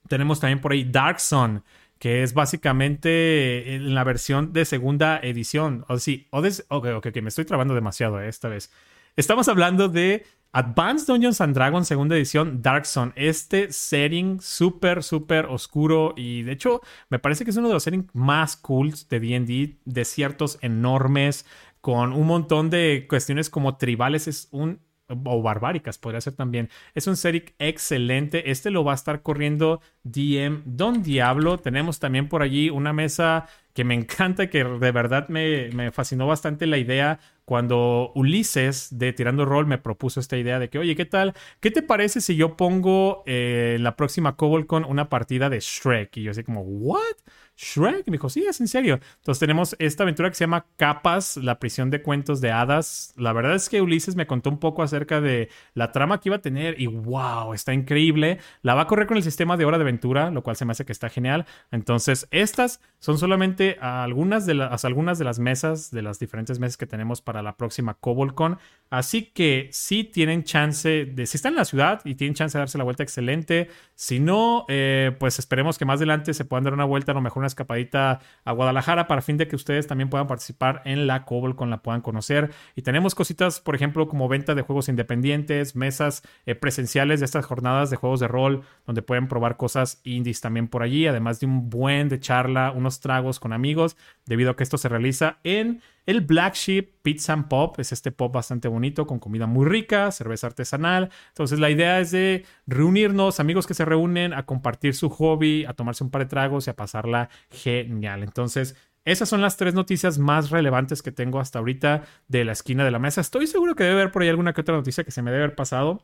Tenemos 0.08 0.40
también 0.40 0.62
por 0.62 0.72
ahí 0.72 0.84
Dark 0.84 1.20
Sun 1.20 1.64
que 2.00 2.24
es 2.24 2.34
básicamente 2.34 3.76
en 3.76 3.96
la 3.96 4.04
versión 4.04 4.54
de 4.54 4.66
segunda 4.66 5.20
edición. 5.24 5.86
O 5.88 5.98
sí, 5.98 6.28
o 6.30 6.40
ok, 6.40 6.88
ok, 6.98 7.08
me 7.22 7.30
estoy 7.30 7.46
trabando 7.46 7.74
demasiado 7.74 8.20
eh, 8.22 8.28
esta 8.28 8.50
vez. 8.50 8.72
Estamos 9.16 9.48
hablando 9.48 9.88
de 9.88 10.26
Advanced 10.58 11.08
Dungeons 11.08 11.42
and 11.42 11.54
Dragons 11.54 11.86
segunda 11.86 12.16
edición 12.16 12.62
Dark 12.62 12.86
Sun. 12.86 13.12
Este 13.18 13.74
setting 13.74 14.40
súper, 14.40 15.04
súper 15.04 15.48
oscuro 15.48 16.14
y 16.16 16.44
de 16.44 16.54
hecho 16.54 16.80
me 17.10 17.20
parece 17.20 17.44
que 17.44 17.52
es 17.52 17.58
uno 17.58 17.68
de 17.68 17.74
los 17.74 17.84
settings 17.84 18.06
más 18.14 18.56
cool 18.56 18.94
de 19.10 19.20
D&D. 19.20 19.80
Desiertos 19.84 20.58
enormes 20.62 21.46
con 21.82 22.14
un 22.14 22.26
montón 22.26 22.70
de 22.70 23.06
cuestiones 23.10 23.50
como 23.50 23.76
tribales. 23.76 24.30
Es 24.30 24.48
un 24.52 24.80
o 25.08 25.42
barbáricas, 25.42 25.98
podría 25.98 26.22
ser 26.22 26.36
también. 26.36 26.70
Es 26.94 27.06
un 27.08 27.18
Seric 27.18 27.54
excelente. 27.60 28.50
Este 28.50 28.72
lo 28.72 28.86
va 28.86 28.94
a 28.94 28.96
estar 28.96 29.22
corriendo 29.24 29.82
DM 30.04 30.64
Don 30.66 31.04
Diablo. 31.04 31.58
Tenemos 31.58 32.00
también 32.00 32.30
por 32.30 32.42
allí 32.42 32.70
una 32.70 32.94
mesa 32.94 33.48
que 33.74 33.84
me 33.84 33.94
encanta, 33.96 34.50
que 34.50 34.64
de 34.64 34.92
verdad 34.92 35.28
me, 35.28 35.70
me 35.74 35.92
fascinó 35.92 36.28
bastante 36.28 36.66
la 36.66 36.78
idea 36.78 37.20
cuando 37.46 38.12
Ulises 38.16 38.90
de 38.98 39.14
Tirando 39.14 39.46
Roll 39.46 39.68
me 39.68 39.78
propuso 39.78 40.20
esta 40.20 40.38
idea 40.38 40.60
de 40.60 40.70
que, 40.70 40.80
oye, 40.80 40.96
¿qué 40.96 41.06
tal? 41.06 41.34
¿Qué 41.60 41.72
te 41.72 41.84
parece 41.84 42.20
si 42.20 42.36
yo 42.36 42.58
pongo 42.58 43.24
eh, 43.26 43.78
la 43.80 43.96
próxima 43.96 44.36
con 44.36 44.86
una 44.86 45.10
partida 45.10 45.50
de 45.50 45.60
Shrek? 45.60 46.18
Y 46.18 46.24
yo 46.24 46.32
así 46.32 46.44
como, 46.44 46.62
¿what? 46.62 47.16
Shrek. 47.58 48.08
Me 48.08 48.14
dijo, 48.14 48.30
sí, 48.30 48.46
es 48.48 48.60
en 48.60 48.68
serio. 48.68 49.00
Entonces 49.18 49.40
tenemos 49.40 49.76
esta 49.80 50.04
aventura 50.04 50.30
que 50.30 50.36
se 50.36 50.44
llama 50.44 50.66
Capas, 50.76 51.38
la 51.38 51.60
prisión 51.60 51.90
de 51.90 52.02
cuentos 52.02 52.42
de 52.42 52.52
hadas. 52.52 53.14
La 53.18 53.34
verdad 53.34 53.56
es 53.56 53.70
que 53.70 53.82
Ulises 53.82 54.16
me 54.16 54.28
contó 54.28 54.50
un 54.50 54.60
poco 54.60 54.84
acerca 54.84 55.22
de 55.22 55.50
la 55.74 55.92
trama 55.92 56.20
que 56.20 56.30
iba 56.30 56.38
a 56.38 56.42
tener 56.42 56.80
y 56.80 56.88
wow, 56.88 57.54
está 57.54 57.74
increíble. 57.74 58.40
La 58.62 58.76
va 58.76 58.82
a 58.82 58.88
correr 58.88 59.08
con 59.08 59.18
el 59.18 59.24
sistema 59.24 59.58
de 59.58 59.66
hora 59.66 59.78
de 59.78 59.84
aventura, 59.84 60.32
lo 60.32 60.44
cual 60.44 60.56
se 60.56 60.66
me 60.66 60.72
hace 60.72 60.86
que 60.86 60.92
está 60.92 61.10
genial. 61.10 61.46
Entonces, 61.72 62.28
estas 62.32 62.82
son 63.00 63.18
solamente 63.18 63.78
algunas 63.80 64.46
de 64.46 64.56
las, 64.56 64.84
algunas 64.84 65.18
de 65.18 65.26
las 65.26 65.40
mesas, 65.40 65.92
de 65.92 66.02
las 66.02 66.20
diferentes 66.20 66.60
mesas 66.60 66.78
que 66.78 66.88
tenemos 66.88 67.22
para 67.22 67.35
la 67.42 67.58
próxima 67.58 67.96
CobolCon. 67.96 68.58
Así 68.92 69.24
que 69.24 69.68
si 69.72 70.04
tienen 70.04 70.44
chance 70.44 71.06
de, 71.06 71.26
si 71.26 71.38
están 71.38 71.54
en 71.54 71.58
la 71.58 71.66
ciudad 71.66 72.02
y 72.06 72.16
tienen 72.16 72.36
chance 72.36 72.58
de 72.58 72.62
darse 72.62 72.78
la 72.78 72.84
vuelta, 72.84 73.02
excelente. 73.02 73.70
Si 73.96 74.20
no, 74.20 74.66
eh, 74.70 75.16
pues 75.20 75.40
esperemos 75.40 75.78
que 75.78 75.86
más 75.86 75.98
adelante 75.98 76.34
se 76.34 76.46
puedan 76.46 76.64
dar 76.64 76.74
una 76.74 76.86
vuelta, 76.86 77.12
a 77.12 77.16
lo 77.16 77.22
mejor 77.22 77.40
una 77.40 77.48
escapadita 77.48 78.22
a 78.44 78.52
Guadalajara 78.52 79.08
para 79.08 79.22
fin 79.22 79.38
de 79.38 79.48
que 79.48 79.56
ustedes 79.56 79.88
también 79.88 80.10
puedan 80.10 80.28
participar 80.28 80.82
en 80.86 81.08
la 81.08 81.26
CobolCon, 81.26 81.72
la 81.72 81.82
puedan 81.82 82.02
conocer. 82.02 82.52
Y 82.76 82.84
tenemos 82.84 83.16
cositas, 83.16 83.60
por 83.60 83.76
ejemplo, 83.76 84.08
como 84.08 84.28
venta 84.28 84.54
de 84.54 84.62
juegos 84.62 84.88
independientes, 84.88 85.76
mesas 85.76 86.22
eh, 86.46 86.54
presenciales 86.54 87.20
de 87.20 87.26
estas 87.26 87.46
jornadas 87.46 87.90
de 87.90 87.96
juegos 87.98 88.20
de 88.20 88.28
rol, 88.28 88.64
donde 88.86 89.02
pueden 89.02 89.28
probar 89.28 89.58
cosas 89.58 90.00
indies 90.04 90.42
también 90.42 90.68
por 90.68 90.84
allí, 90.84 91.08
además 91.08 91.40
de 91.40 91.48
un 91.48 91.70
buen 91.70 92.08
de 92.08 92.20
charla, 92.20 92.72
unos 92.72 93.00
tragos 93.00 93.40
con 93.40 93.52
amigos, 93.52 93.98
debido 94.26 94.52
a 94.52 94.56
que 94.56 94.64
esto 94.64 94.78
se 94.78 94.90
realiza 94.90 95.40
en 95.44 95.82
el 96.06 96.22
Black 96.22 96.56
Sheep 96.56 97.02
Pizza 97.02 97.34
and 97.34 97.48
Pop 97.48 97.80
es 97.80 97.92
este 97.92 98.12
pop 98.12 98.34
bastante 98.34 98.68
bonito, 98.68 99.08
con 99.08 99.20
comida 99.20 99.48
muy 99.48 99.66
rica, 99.66 100.12
cerveza 100.12 100.48
artesanal. 100.48 101.10
Entonces 101.30 101.60
la 101.60 101.70
idea 101.70 102.00
es 102.00 102.12
de 102.12 102.46
reunirnos, 102.68 103.40
amigos 103.40 103.68
que 103.68 103.74
se 103.74 103.86
reúnen 103.86 104.34
a 104.34 104.46
compartir 104.46 104.94
su 104.94 105.10
hobby, 105.10 105.66
a 105.66 105.74
tomarse 105.74 106.04
un 106.04 106.12
par 106.12 106.24
de 106.24 106.30
tragos 106.30 106.68
y 106.68 106.70
a 106.70 106.76
pasarla 106.76 107.30
genial. 107.50 108.24
Entonces 108.24 108.76
esas 109.04 109.30
son 109.30 109.42
las 109.42 109.58
tres 109.58 109.74
noticias 109.74 110.18
más 110.18 110.50
relevantes 110.50 111.02
que 111.02 111.12
tengo 111.12 111.40
hasta 111.40 111.60
ahorita 111.60 112.04
de 112.28 112.46
la 112.46 112.54
esquina 112.54 112.84
de 112.84 112.92
la 112.92 113.00
mesa. 113.00 113.22
Estoy 113.22 113.48
seguro 113.48 113.76
que 113.76 113.84
debe 113.84 114.02
haber 114.02 114.12
por 114.12 114.22
ahí 114.22 114.30
alguna 114.30 114.54
que 114.54 114.62
otra 114.62 114.76
noticia 114.76 115.04
que 115.04 115.12
se 115.12 115.22
me 115.22 115.32
debe 115.32 115.44
haber 115.44 115.56
pasado 115.56 116.04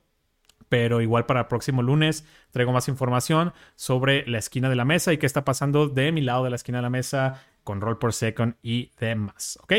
pero 0.71 1.01
igual 1.01 1.25
para 1.25 1.42
el 1.42 1.48
próximo 1.48 1.83
lunes 1.83 2.25
traigo 2.51 2.71
más 2.71 2.88
información 2.88 3.51
sobre 3.75 4.25
la 4.25 4.38
esquina 4.38 4.69
de 4.69 4.77
la 4.77 4.86
mesa 4.86 5.12
y 5.12 5.18
qué 5.18 5.25
está 5.25 5.44
pasando 5.44 5.89
de 5.89 6.13
mi 6.13 6.21
lado 6.21 6.45
de 6.45 6.50
la 6.50 6.56
esquina 6.56 6.77
de 6.77 6.83
la 6.83 6.89
mesa 6.89 7.44
con 7.63 7.81
roll 7.81 7.98
por 7.98 8.13
second 8.13 8.56
y 8.62 8.92
demás, 9.00 9.58
¿ok? 9.63 9.74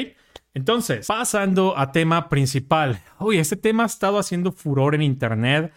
Entonces, 0.55 1.07
pasando 1.07 1.79
a 1.79 1.93
tema 1.93 2.29
principal. 2.29 3.01
Uy, 3.19 3.39
este 3.39 3.57
tema 3.57 3.85
ha 3.85 3.87
estado 3.87 4.19
haciendo 4.19 4.53
furor 4.53 4.95
en 4.95 5.03
internet. 5.03 5.73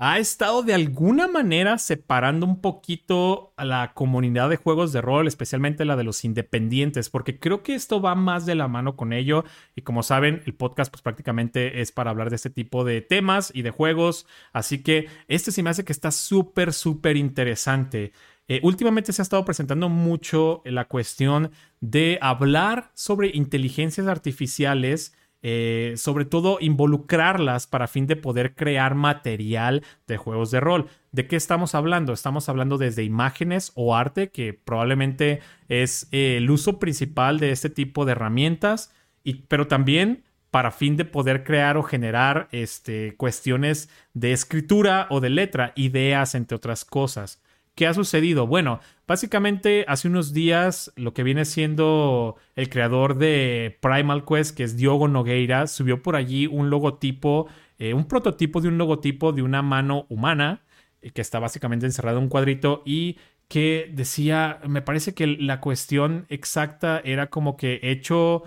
Ha 0.00 0.18
estado 0.20 0.62
de 0.62 0.74
alguna 0.74 1.26
manera 1.26 1.76
separando 1.76 2.46
un 2.46 2.60
poquito 2.60 3.52
a 3.56 3.64
la 3.64 3.94
comunidad 3.94 4.48
de 4.48 4.56
juegos 4.56 4.92
de 4.92 5.00
rol, 5.00 5.26
especialmente 5.26 5.84
la 5.84 5.96
de 5.96 6.04
los 6.04 6.24
independientes, 6.24 7.10
porque 7.10 7.40
creo 7.40 7.64
que 7.64 7.74
esto 7.74 8.00
va 8.00 8.14
más 8.14 8.46
de 8.46 8.54
la 8.54 8.68
mano 8.68 8.94
con 8.94 9.12
ello. 9.12 9.44
Y 9.74 9.82
como 9.82 10.04
saben, 10.04 10.42
el 10.46 10.54
podcast 10.54 10.92
pues 10.92 11.02
prácticamente 11.02 11.80
es 11.80 11.90
para 11.90 12.10
hablar 12.10 12.30
de 12.30 12.36
este 12.36 12.50
tipo 12.50 12.84
de 12.84 13.00
temas 13.00 13.50
y 13.52 13.62
de 13.62 13.70
juegos. 13.70 14.26
Así 14.52 14.84
que 14.84 15.08
este 15.26 15.50
sí 15.50 15.64
me 15.64 15.70
hace 15.70 15.84
que 15.84 15.92
está 15.92 16.12
súper, 16.12 16.72
súper 16.74 17.16
interesante. 17.16 18.12
Eh, 18.48 18.60
últimamente 18.62 19.12
se 19.12 19.20
ha 19.20 19.24
estado 19.24 19.44
presentando 19.44 19.88
mucho 19.88 20.62
la 20.64 20.86
cuestión 20.86 21.52
de 21.80 22.18
hablar 22.20 22.90
sobre 22.94 23.30
inteligencias 23.34 24.06
artificiales. 24.06 25.14
Eh, 25.40 25.94
sobre 25.96 26.24
todo 26.24 26.58
involucrarlas 26.60 27.68
para 27.68 27.86
fin 27.86 28.08
de 28.08 28.16
poder 28.16 28.56
crear 28.56 28.96
material 28.96 29.84
de 30.08 30.16
juegos 30.16 30.50
de 30.50 30.58
rol. 30.58 30.88
¿De 31.12 31.28
qué 31.28 31.36
estamos 31.36 31.76
hablando? 31.76 32.12
Estamos 32.12 32.48
hablando 32.48 32.76
desde 32.76 33.04
imágenes 33.04 33.70
o 33.76 33.94
arte, 33.94 34.30
que 34.30 34.52
probablemente 34.52 35.38
es 35.68 36.08
eh, 36.10 36.38
el 36.38 36.50
uso 36.50 36.80
principal 36.80 37.38
de 37.38 37.52
este 37.52 37.70
tipo 37.70 38.04
de 38.04 38.12
herramientas, 38.12 38.92
y, 39.22 39.42
pero 39.46 39.68
también 39.68 40.24
para 40.50 40.72
fin 40.72 40.96
de 40.96 41.04
poder 41.04 41.44
crear 41.44 41.76
o 41.76 41.84
generar 41.84 42.48
este, 42.50 43.14
cuestiones 43.16 43.88
de 44.14 44.32
escritura 44.32 45.06
o 45.08 45.20
de 45.20 45.30
letra, 45.30 45.72
ideas, 45.76 46.34
entre 46.34 46.56
otras 46.56 46.84
cosas. 46.84 47.40
¿Qué 47.78 47.86
ha 47.86 47.94
sucedido? 47.94 48.48
Bueno, 48.48 48.80
básicamente 49.06 49.84
hace 49.86 50.08
unos 50.08 50.32
días 50.32 50.92
lo 50.96 51.14
que 51.14 51.22
viene 51.22 51.44
siendo 51.44 52.34
el 52.56 52.70
creador 52.70 53.18
de 53.18 53.78
Primal 53.80 54.24
Quest, 54.24 54.56
que 54.56 54.64
es 54.64 54.76
Diogo 54.76 55.06
Nogueira, 55.06 55.68
subió 55.68 56.02
por 56.02 56.16
allí 56.16 56.48
un 56.48 56.70
logotipo, 56.70 57.46
eh, 57.78 57.94
un 57.94 58.08
prototipo 58.08 58.60
de 58.60 58.66
un 58.66 58.78
logotipo 58.78 59.30
de 59.30 59.42
una 59.42 59.62
mano 59.62 60.06
humana, 60.08 60.64
eh, 61.02 61.12
que 61.12 61.20
está 61.20 61.38
básicamente 61.38 61.86
encerrado 61.86 62.18
en 62.18 62.24
un 62.24 62.28
cuadrito 62.28 62.82
y 62.84 63.18
que 63.46 63.88
decía, 63.94 64.58
me 64.66 64.82
parece 64.82 65.14
que 65.14 65.28
la 65.28 65.60
cuestión 65.60 66.26
exacta 66.30 67.00
era 67.04 67.30
como 67.30 67.56
que 67.56 67.78
hecho 67.84 68.42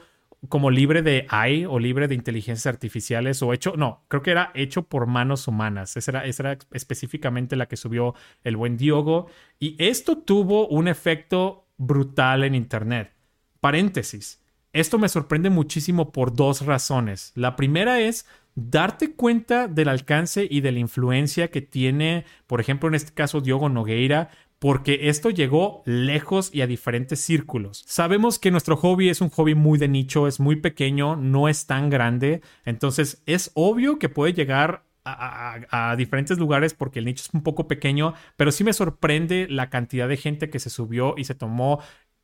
como 0.50 0.72
libre 0.72 1.02
de 1.02 1.28
AI 1.30 1.66
o 1.66 1.78
libre 1.78 2.08
de 2.08 2.16
inteligencias 2.16 2.66
artificiales 2.66 3.42
o 3.44 3.54
hecho, 3.54 3.76
no, 3.78 4.06
creo 4.08 4.24
que 4.24 4.32
era 4.32 4.52
hecho 4.56 4.84
por 4.84 5.06
manos 5.06 5.48
humanas. 5.48 5.96
Esa 5.98 6.12
era, 6.12 6.26
esa 6.26 6.44
era 6.44 6.60
específicamente 6.72 7.56
la 7.56 7.68
que 7.68 7.78
subió 7.78 8.16
el 8.44 8.58
buen 8.58 8.78
Diogo. 8.78 9.28
Y 9.60 9.76
esto 9.78 10.18
tuvo 10.18 10.68
un 10.68 10.88
efecto 10.88 11.68
brutal 11.78 12.44
en 12.44 12.56
Internet. 12.56 13.14
Paréntesis. 13.60 14.42
Esto 14.74 14.98
me 14.98 15.10
sorprende 15.10 15.50
muchísimo 15.50 16.12
por 16.12 16.34
dos 16.34 16.66
razones. 16.66 17.34
La 17.36 17.56
primera 17.56 18.00
es 18.00 18.26
darte 18.56 19.14
cuenta 19.14 19.68
del 19.68 19.90
alcance 19.90 20.48
y 20.50 20.62
de 20.62 20.72
la 20.72 20.80
influencia 20.80 21.50
que 21.50 21.62
tiene, 21.62 22.26
por 22.48 22.62
ejemplo, 22.62 22.90
en 22.90 22.96
este 22.96 23.14
caso, 23.14 23.42
Diogo 23.42 23.70
Nogueira 23.70 24.30
porque 24.62 25.10
esto 25.10 25.32
llegó 25.32 25.82
lejos 25.88 26.54
y 26.54 26.62
a 26.62 26.68
diferentes 26.68 27.20
círculos. 27.20 27.84
Sabemos 27.88 28.38
que 28.38 28.52
nuestro 28.52 28.78
hobby 28.78 29.10
es 29.10 29.20
un 29.20 29.32
hobby 29.32 29.56
muy 29.56 29.80
de 29.80 29.88
nicho, 29.88 30.28
es 30.28 30.40
muy 30.40 30.56
pequeño, 30.56 31.16
no 31.16 31.50
es 31.50 31.66
tan 31.66 31.90
grande, 31.90 32.44
entonces 32.64 33.24
es 33.26 33.50
obvio 33.56 33.98
que 33.98 34.08
puede 34.08 34.34
llegar 34.34 34.84
a, 35.04 35.96
diferentes 35.98 36.38
lugares 36.38 36.76
porque 36.76 37.00
el 37.00 37.06
nicho 37.06 37.24
es 37.28 37.34
un 37.34 37.42
poco 37.42 37.68
pequeño, 37.68 38.14
pero 38.38 38.52
sí 38.52 38.64
me 38.64 38.74
sorprende 38.74 39.48
la 39.50 39.72
cantidad 39.72 40.08
de 40.08 40.18
gente 40.18 40.52
que 40.52 40.60
se 40.60 40.70
subió 40.70 41.16
y 41.18 41.24
se 41.24 41.34
tomó 41.34 41.82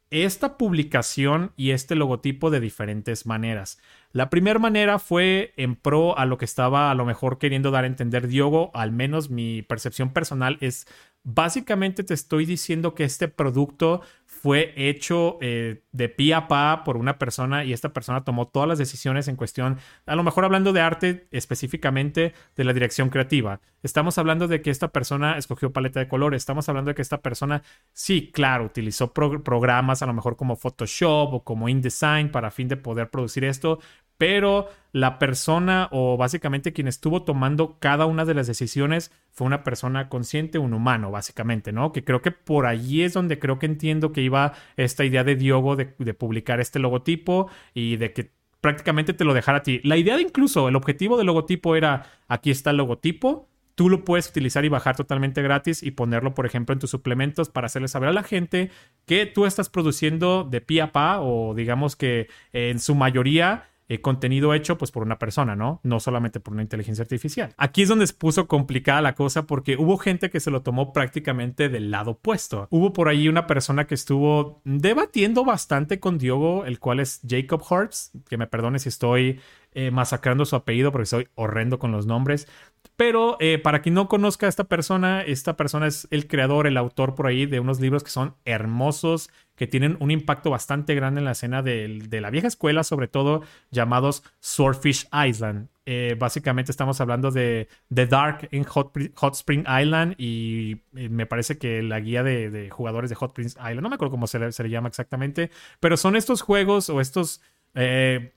esta 0.09 0.57
publicación 0.57 1.51
y 1.57 1.71
este 1.71 1.95
logotipo 1.95 2.49
de 2.49 2.59
diferentes 2.59 3.25
maneras. 3.25 3.79
La 4.11 4.29
primera 4.29 4.59
manera 4.59 4.99
fue 4.99 5.53
en 5.57 5.75
pro 5.75 6.17
a 6.17 6.25
lo 6.25 6.37
que 6.37 6.45
estaba 6.45 6.89
a 6.89 6.95
lo 6.95 7.05
mejor 7.05 7.37
queriendo 7.37 7.71
dar 7.71 7.83
a 7.83 7.87
entender 7.87 8.27
Diogo, 8.27 8.71
al 8.73 8.91
menos 8.91 9.29
mi 9.29 9.61
percepción 9.61 10.13
personal 10.13 10.57
es 10.61 10.87
básicamente 11.23 12.03
te 12.03 12.13
estoy 12.13 12.45
diciendo 12.45 12.95
que 12.95 13.03
este 13.03 13.27
producto 13.27 14.01
fue 14.41 14.73
hecho 14.75 15.39
eh, 15.41 15.81
de 15.91 16.09
pie 16.09 16.35
a 16.35 16.47
pa 16.47 16.83
por 16.83 16.95
una 16.95 17.17
persona 17.17 17.65
y 17.65 17.73
esta 17.73 17.91
persona 17.91 18.23
tomó 18.23 18.47
todas 18.47 18.69
las 18.69 18.77
decisiones 18.77 19.27
en 19.27 19.35
cuestión, 19.35 19.77
a 20.05 20.15
lo 20.15 20.23
mejor 20.23 20.45
hablando 20.45 20.73
de 20.73 20.81
arte 20.81 21.27
específicamente 21.31 22.33
de 22.55 22.63
la 22.63 22.73
dirección 22.73 23.09
creativa. 23.09 23.59
Estamos 23.81 24.17
hablando 24.17 24.47
de 24.47 24.61
que 24.61 24.69
esta 24.69 24.89
persona 24.89 25.37
escogió 25.37 25.73
paleta 25.73 25.99
de 25.99 26.07
colores, 26.07 26.41
estamos 26.41 26.69
hablando 26.69 26.89
de 26.89 26.95
que 26.95 27.01
esta 27.01 27.21
persona, 27.21 27.63
sí, 27.93 28.31
claro, 28.31 28.65
utilizó 28.65 29.11
programas 29.11 30.01
a 30.01 30.05
lo 30.05 30.13
mejor 30.13 30.35
como 30.35 30.55
Photoshop 30.55 31.33
o 31.33 31.43
como 31.43 31.67
InDesign 31.67 32.29
para 32.31 32.51
fin 32.51 32.67
de 32.67 32.77
poder 32.77 33.09
producir 33.09 33.43
esto, 33.43 33.79
pero 34.17 34.69
la 34.91 35.19
persona 35.19 35.89
o 35.91 36.17
básicamente 36.17 36.73
quien 36.73 36.87
estuvo 36.87 37.23
tomando 37.23 37.77
cada 37.79 38.05
una 38.05 38.25
de 38.25 38.33
las 38.33 38.47
decisiones 38.47 39.11
fue 39.31 39.45
una 39.45 39.63
persona 39.63 40.09
consciente, 40.09 40.57
un 40.57 40.73
humano, 40.73 41.11
básicamente, 41.11 41.71
¿no? 41.71 41.91
Que 41.91 42.03
creo 42.03 42.21
que 42.21 42.31
por 42.31 42.65
allí 42.65 43.03
es 43.03 43.13
donde 43.13 43.37
creo 43.37 43.59
que 43.59 43.67
entiendo 43.67 44.11
que 44.11 44.21
iba 44.21 44.53
esta 44.75 45.05
idea 45.05 45.23
de 45.23 45.35
Diogo 45.35 45.75
de, 45.75 45.85
publicar 45.85 46.59
este 46.59 46.79
logotipo 46.79 47.47
y 47.73 47.97
de 47.97 48.11
que 48.11 48.31
prácticamente 48.59 49.13
te 49.13 49.23
lo 49.23 49.35
dejara 49.35 49.59
a 49.59 49.63
ti. 49.63 49.81
La 49.83 49.97
idea 49.97 50.15
de 50.15 50.23
incluso, 50.23 50.67
el 50.67 50.75
objetivo 50.75 51.15
del 51.17 51.27
logotipo 51.27 51.75
era, 51.75 52.07
aquí 52.27 52.49
está 52.49 52.71
el 52.71 52.77
logotipo, 52.77 53.47
tú 53.75 53.89
lo 53.89 54.03
puedes 54.03 54.27
utilizar 54.27 54.65
y 54.65 54.69
bajar 54.69 54.95
totalmente 54.95 55.43
gratis 55.43 55.83
y 55.83 55.91
ponerlo, 55.91 56.33
por 56.33 56.47
ejemplo, 56.47 56.73
en 56.73 56.79
tus 56.79 56.89
suplementos 56.89 57.49
para 57.49 57.67
hacerle 57.67 57.87
saber 57.87 58.09
a 58.09 58.13
la 58.13 58.23
gente 58.23 58.71
que 59.05 59.27
tú 59.27 59.45
estás 59.45 59.69
produciendo 59.69 60.43
de 60.43 60.61
pie 60.61 60.81
a 60.81 60.91
pa 60.91 61.19
o 61.21 61.53
digamos 61.53 61.95
que 61.95 62.27
en 62.51 62.79
su 62.79 62.95
mayoría 62.95 63.69
eh, 63.89 64.01
contenido 64.01 64.53
hecho 64.53 64.77
pues 64.77 64.91
por 64.91 65.03
una 65.03 65.17
persona, 65.17 65.55
¿no? 65.55 65.79
No 65.83 65.99
solamente 65.99 66.39
por 66.39 66.53
una 66.53 66.61
inteligencia 66.61 67.03
artificial. 67.03 67.53
Aquí 67.57 67.83
es 67.83 67.89
donde 67.89 68.05
se 68.05 68.13
puso 68.13 68.47
complicada 68.47 69.01
la 69.01 69.15
cosa 69.15 69.47
porque 69.47 69.77
hubo 69.77 69.97
gente 69.97 70.29
que 70.29 70.39
se 70.39 70.51
lo 70.51 70.61
tomó 70.61 70.91
prácticamente 70.91 71.69
del 71.69 71.89
lado 71.89 72.11
opuesto. 72.11 72.67
Hubo 72.69 72.91
por 72.91 73.07
ahí 73.07 73.29
una 73.29 73.47
persona 73.47 73.87
que 73.87 73.95
estuvo 73.95 74.61
debatiendo 74.65 75.45
bastante 75.45 75.99
con 75.99 76.17
Diogo, 76.17 76.65
el 76.65 76.79
cual 76.79 76.99
es 76.99 77.21
Jacob 77.27 77.63
Hartz, 77.69 78.11
que 78.27 78.37
me 78.37 78.47
perdone 78.47 78.79
si 78.79 78.89
estoy 78.89 79.39
eh, 79.73 79.91
masacrando 79.91 80.43
su 80.45 80.55
apellido 80.55 80.91
porque 80.91 81.05
soy 81.05 81.27
horrendo 81.35 81.77
con 81.77 81.91
los 81.91 82.05
nombres. 82.05 82.47
Pero 82.95 83.37
eh, 83.39 83.57
para 83.57 83.81
quien 83.81 83.95
no 83.95 84.07
conozca 84.07 84.45
a 84.45 84.49
esta 84.49 84.65
persona, 84.65 85.21
esta 85.21 85.57
persona 85.57 85.87
es 85.87 86.07
el 86.11 86.27
creador, 86.27 86.67
el 86.67 86.77
autor 86.77 87.15
por 87.15 87.27
ahí 87.27 87.45
de 87.45 87.59
unos 87.59 87.79
libros 87.79 88.03
que 88.03 88.09
son 88.09 88.35
hermosos 88.45 89.29
que 89.57 89.67
tienen 89.67 89.97
un 89.99 90.11
impacto 90.11 90.51
bastante 90.51 90.93
grande 90.95 91.19
en 91.19 91.25
la 91.25 91.31
escena 91.31 91.63
de, 91.63 92.07
la 92.21 92.29
vieja 92.29 92.47
escuela, 92.47 92.83
sobre 92.83 93.07
todo 93.07 93.41
llamados 93.71 94.23
Swordfish 94.39 95.07
Island. 95.11 95.67
Eh, 95.85 96.15
básicamente 96.17 96.71
estamos 96.71 97.01
hablando 97.01 97.31
de 97.31 97.67
The 97.93 98.05
Dark 98.05 98.49
en 98.51 98.63
Hot, 98.65 98.93
Spring 99.33 99.65
Island 99.67 100.13
y 100.17 100.81
eh, 100.95 101.09
me 101.09 101.25
parece 101.25 101.57
que 101.57 101.81
la 101.81 101.99
guía 101.99 102.21
de, 102.23 102.69
jugadores 102.69 103.09
de 103.09 103.15
Hot 103.15 103.31
Spring 103.31 103.47
Island, 103.47 103.81
no 103.81 103.89
me 103.89 103.95
acuerdo 103.95 104.11
cómo 104.11 104.27
se 104.27 104.37
le, 104.37 104.69
llama 104.69 104.89
exactamente, 104.89 105.49
pero 105.79 105.97
son 105.97 106.15
estos 106.15 106.41
juegos 106.41 106.89
o 106.89 107.01
estos 107.01 107.41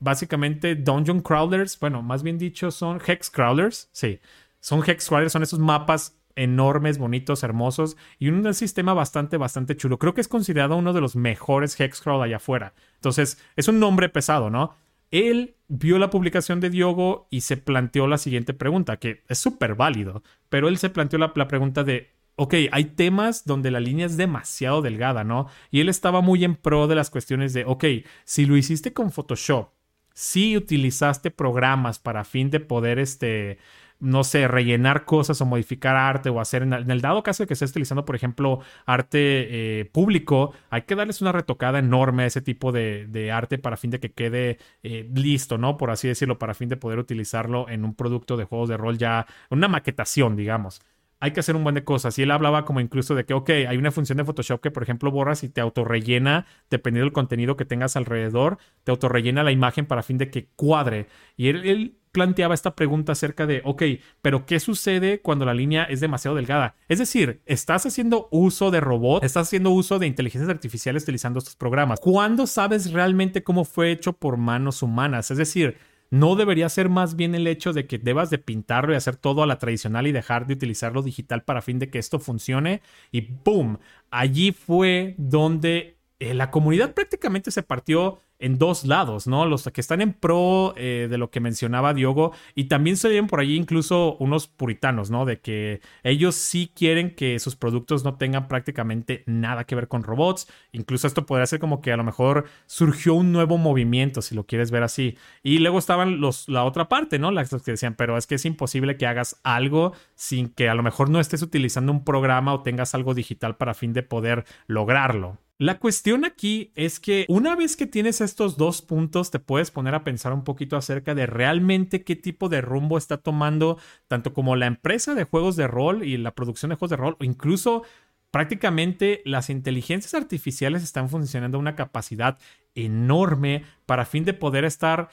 básicamente 0.00 0.74
dungeon 0.74 1.22
crawlers, 1.22 1.80
bueno, 1.80 2.02
más 2.02 2.22
bien 2.22 2.36
dicho 2.36 2.70
son 2.70 3.00
hex 3.06 3.30
crawlers, 3.30 3.88
sí, 3.90 4.20
son 4.60 4.82
hex 4.86 5.04
son 5.04 5.42
estos 5.42 5.58
mapas 5.58 6.20
enormes, 6.36 6.98
bonitos, 6.98 7.42
hermosos 7.42 7.96
y 8.18 8.28
un 8.28 8.52
sistema 8.54 8.94
bastante, 8.94 9.36
bastante 9.36 9.76
chulo. 9.76 9.98
Creo 9.98 10.14
que 10.14 10.20
es 10.20 10.28
considerado 10.28 10.76
uno 10.76 10.92
de 10.92 11.00
los 11.00 11.16
mejores 11.16 11.78
Hexcrawl 11.78 12.22
allá 12.22 12.36
afuera. 12.36 12.74
Entonces, 12.94 13.42
es 13.56 13.68
un 13.68 13.80
nombre 13.80 14.08
pesado, 14.08 14.50
¿no? 14.50 14.74
Él 15.10 15.56
vio 15.68 15.98
la 15.98 16.10
publicación 16.10 16.60
de 16.60 16.70
Diogo 16.70 17.26
y 17.30 17.40
se 17.40 17.56
planteó 17.56 18.06
la 18.06 18.18
siguiente 18.18 18.54
pregunta, 18.54 18.98
que 18.98 19.24
es 19.28 19.38
súper 19.38 19.74
válido, 19.74 20.22
pero 20.48 20.68
él 20.68 20.78
se 20.78 20.90
planteó 20.90 21.18
la, 21.18 21.32
la 21.34 21.48
pregunta 21.48 21.82
de, 21.82 22.10
ok, 22.36 22.54
hay 22.70 22.84
temas 22.84 23.44
donde 23.44 23.72
la 23.72 23.80
línea 23.80 24.06
es 24.06 24.16
demasiado 24.16 24.82
delgada, 24.82 25.24
¿no? 25.24 25.48
Y 25.70 25.80
él 25.80 25.88
estaba 25.88 26.20
muy 26.20 26.44
en 26.44 26.54
pro 26.54 26.86
de 26.86 26.94
las 26.94 27.10
cuestiones 27.10 27.52
de, 27.52 27.64
ok, 27.64 27.84
si 28.24 28.46
lo 28.46 28.56
hiciste 28.56 28.92
con 28.92 29.10
Photoshop, 29.10 29.70
si 30.14 30.56
utilizaste 30.56 31.30
programas 31.30 31.98
para 31.98 32.24
fin 32.24 32.50
de 32.50 32.60
poder, 32.60 32.98
este, 32.98 33.58
no 34.00 34.24
sé, 34.24 34.48
rellenar 34.48 35.04
cosas 35.04 35.40
o 35.40 35.46
modificar 35.46 35.96
arte 35.96 36.30
o 36.30 36.40
hacer, 36.40 36.62
en 36.62 36.90
el 36.90 37.00
dado 37.00 37.22
caso 37.22 37.42
de 37.42 37.46
que 37.46 37.54
estés 37.54 37.70
utilizando, 37.70 38.04
por 38.04 38.16
ejemplo, 38.16 38.60
arte 38.86 39.80
eh, 39.80 39.84
público, 39.86 40.52
hay 40.70 40.82
que 40.82 40.94
darles 40.94 41.20
una 41.20 41.32
retocada 41.32 41.78
enorme 41.78 42.24
a 42.24 42.26
ese 42.26 42.40
tipo 42.40 42.72
de, 42.72 43.30
arte 43.32 43.58
para 43.58 43.76
fin 43.76 43.90
de 43.90 44.00
que 44.00 44.12
quede 44.12 44.58
eh, 44.82 45.08
listo, 45.14 45.58
¿no? 45.58 45.76
Por 45.76 45.90
así 45.90 46.08
decirlo, 46.08 46.38
para 46.38 46.54
fin 46.54 46.68
de 46.68 46.76
poder 46.76 46.98
utilizarlo 46.98 47.68
en 47.68 47.84
un 47.84 47.94
producto 47.94 48.36
de 48.36 48.44
juegos 48.44 48.68
de 48.68 48.76
rol 48.76 48.98
ya, 48.98 49.26
una 49.50 49.68
maquetación, 49.68 50.36
digamos 50.36 50.80
hay 51.20 51.32
que 51.32 51.40
hacer 51.40 51.54
un 51.54 51.62
buen 51.62 51.74
de 51.74 51.84
cosas. 51.84 52.18
Y 52.18 52.22
él 52.22 52.30
hablaba 52.30 52.64
como 52.64 52.80
incluso 52.80 53.14
de 53.14 53.24
que, 53.24 53.34
ok, 53.34 53.50
hay 53.50 53.76
una 53.76 53.92
función 53.92 54.18
de 54.18 54.24
Photoshop 54.24 54.60
que, 54.60 54.70
por 54.70 54.82
ejemplo, 54.82 55.10
borras 55.10 55.44
y 55.44 55.50
te 55.50 55.60
autorrellena, 55.60 56.46
dependiendo 56.70 57.04
del 57.04 57.12
contenido 57.12 57.56
que 57.56 57.66
tengas 57.66 57.96
alrededor, 57.96 58.58
te 58.84 58.90
autorrellena 58.90 59.42
la 59.42 59.52
imagen 59.52 59.86
para 59.86 60.02
fin 60.02 60.18
de 60.18 60.30
que 60.30 60.48
cuadre. 60.56 61.06
Y 61.36 61.48
él, 61.48 61.98
planteaba 62.12 62.54
esta 62.54 62.74
pregunta 62.74 63.12
acerca 63.12 63.46
de, 63.46 63.62
ok, 63.64 63.82
pero 64.22 64.46
¿qué 64.46 64.60
sucede 64.60 65.20
cuando 65.20 65.44
la 65.44 65.54
línea 65.54 65.84
es 65.84 66.00
demasiado 66.00 66.36
delgada? 66.36 66.74
Es 66.88 66.98
decir, 66.98 67.40
estás 67.46 67.86
haciendo 67.86 68.28
uso 68.30 68.70
de 68.70 68.80
robots, 68.80 69.24
estás 69.24 69.48
haciendo 69.48 69.70
uso 69.70 69.98
de 69.98 70.06
inteligencias 70.06 70.50
artificiales 70.50 71.04
utilizando 71.04 71.38
estos 71.38 71.56
programas. 71.56 72.00
¿Cuándo 72.00 72.46
sabes 72.46 72.92
realmente 72.92 73.42
cómo 73.42 73.64
fue 73.64 73.92
hecho 73.92 74.12
por 74.12 74.36
manos 74.36 74.82
humanas? 74.82 75.30
Es 75.30 75.38
decir, 75.38 75.76
¿No 76.12 76.34
debería 76.34 76.68
ser 76.68 76.88
más 76.88 77.14
bien 77.14 77.36
el 77.36 77.46
hecho 77.46 77.72
de 77.72 77.86
que 77.86 77.96
debas 77.96 78.30
de 78.30 78.38
pintarlo 78.38 78.92
y 78.92 78.96
hacer 78.96 79.14
todo 79.14 79.44
a 79.44 79.46
la 79.46 79.58
tradicional 79.58 80.08
y 80.08 80.12
dejar 80.12 80.44
de 80.44 80.54
utilizar 80.54 80.92
lo 80.92 81.02
digital 81.02 81.44
para 81.44 81.62
fin 81.62 81.78
de 81.78 81.88
que 81.88 82.00
esto 82.00 82.18
funcione? 82.18 82.82
Y 83.12 83.28
¡boom! 83.44 83.78
Allí 84.10 84.50
fue 84.50 85.14
donde 85.18 85.99
eh, 86.20 86.34
la 86.34 86.50
comunidad 86.50 86.92
prácticamente 86.92 87.50
se 87.50 87.62
partió 87.62 88.20
en 88.38 88.58
dos 88.58 88.84
lados, 88.84 89.26
¿no? 89.26 89.46
Los 89.46 89.64
que 89.72 89.80
están 89.80 90.00
en 90.02 90.12
pro 90.12 90.74
eh, 90.76 91.08
de 91.08 91.18
lo 91.18 91.30
que 91.30 91.40
mencionaba 91.40 91.94
Diogo 91.94 92.32
y 92.54 92.64
también 92.64 92.98
se 92.98 93.08
ven 93.08 93.26
por 93.26 93.40
allí 93.40 93.56
incluso 93.56 94.16
unos 94.18 94.46
puritanos, 94.46 95.10
¿no? 95.10 95.24
De 95.24 95.40
que 95.40 95.80
ellos 96.02 96.34
sí 96.34 96.72
quieren 96.74 97.14
que 97.14 97.38
sus 97.38 97.56
productos 97.56 98.04
no 98.04 98.16
tengan 98.16 98.48
prácticamente 98.48 99.24
nada 99.26 99.64
que 99.64 99.74
ver 99.74 99.88
con 99.88 100.02
robots. 100.02 100.46
Incluso 100.72 101.06
esto 101.06 101.24
podría 101.24 101.46
ser 101.46 101.58
como 101.58 101.80
que 101.80 101.92
a 101.92 101.96
lo 101.96 102.04
mejor 102.04 102.46
surgió 102.66 103.14
un 103.14 103.32
nuevo 103.32 103.56
movimiento, 103.58 104.20
si 104.20 104.34
lo 104.34 104.46
quieres 104.46 104.70
ver 104.70 104.82
así. 104.82 105.16
Y 105.42 105.58
luego 105.58 105.78
estaban 105.78 106.20
los, 106.20 106.48
la 106.48 106.64
otra 106.64 106.88
parte, 106.88 107.18
¿no? 107.18 107.30
Las 107.30 107.50
que 107.50 107.70
decían, 107.70 107.94
pero 107.94 108.18
es 108.18 108.26
que 108.26 108.34
es 108.34 108.44
imposible 108.44 108.98
que 108.98 109.06
hagas 109.06 109.40
algo 109.42 109.92
sin 110.14 110.48
que 110.50 110.68
a 110.68 110.74
lo 110.74 110.82
mejor 110.82 111.08
no 111.08 111.20
estés 111.20 111.42
utilizando 111.42 111.92
un 111.92 112.04
programa 112.04 112.52
o 112.52 112.62
tengas 112.62 112.94
algo 112.94 113.14
digital 113.14 113.56
para 113.56 113.72
fin 113.72 113.94
de 113.94 114.02
poder 114.02 114.44
lograrlo. 114.66 115.38
La 115.60 115.78
cuestión 115.78 116.24
aquí 116.24 116.72
es 116.74 117.00
que 117.00 117.26
una 117.28 117.54
vez 117.54 117.76
que 117.76 117.86
tienes 117.86 118.22
estos 118.22 118.56
dos 118.56 118.80
puntos, 118.80 119.30
te 119.30 119.38
puedes 119.38 119.70
poner 119.70 119.94
a 119.94 120.04
pensar 120.04 120.32
un 120.32 120.42
poquito 120.42 120.74
acerca 120.74 121.14
de 121.14 121.26
realmente 121.26 122.02
qué 122.02 122.16
tipo 122.16 122.48
de 122.48 122.62
rumbo 122.62 122.96
está 122.96 123.18
tomando 123.18 123.76
tanto 124.08 124.32
como 124.32 124.56
la 124.56 124.64
empresa 124.64 125.14
de 125.14 125.24
juegos 125.24 125.56
de 125.56 125.66
rol 125.66 126.02
y 126.02 126.16
la 126.16 126.34
producción 126.34 126.70
de 126.70 126.76
juegos 126.76 126.88
de 126.88 126.96
rol, 126.96 127.16
o 127.20 127.24
incluso 127.24 127.82
prácticamente 128.30 129.20
las 129.26 129.50
inteligencias 129.50 130.14
artificiales 130.14 130.82
están 130.82 131.10
funcionando 131.10 131.58
a 131.58 131.60
una 131.60 131.76
capacidad 131.76 132.38
enorme 132.74 133.64
para 133.84 134.06
fin 134.06 134.24
de 134.24 134.32
poder 134.32 134.64
estar 134.64 135.10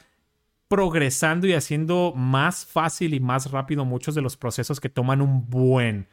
progresando 0.66 1.46
y 1.46 1.52
haciendo 1.52 2.14
más 2.16 2.64
fácil 2.64 3.12
y 3.12 3.20
más 3.20 3.50
rápido 3.50 3.84
muchos 3.84 4.14
de 4.14 4.22
los 4.22 4.38
procesos 4.38 4.80
que 4.80 4.88
toman 4.88 5.20
un 5.20 5.50
buen. 5.50 6.08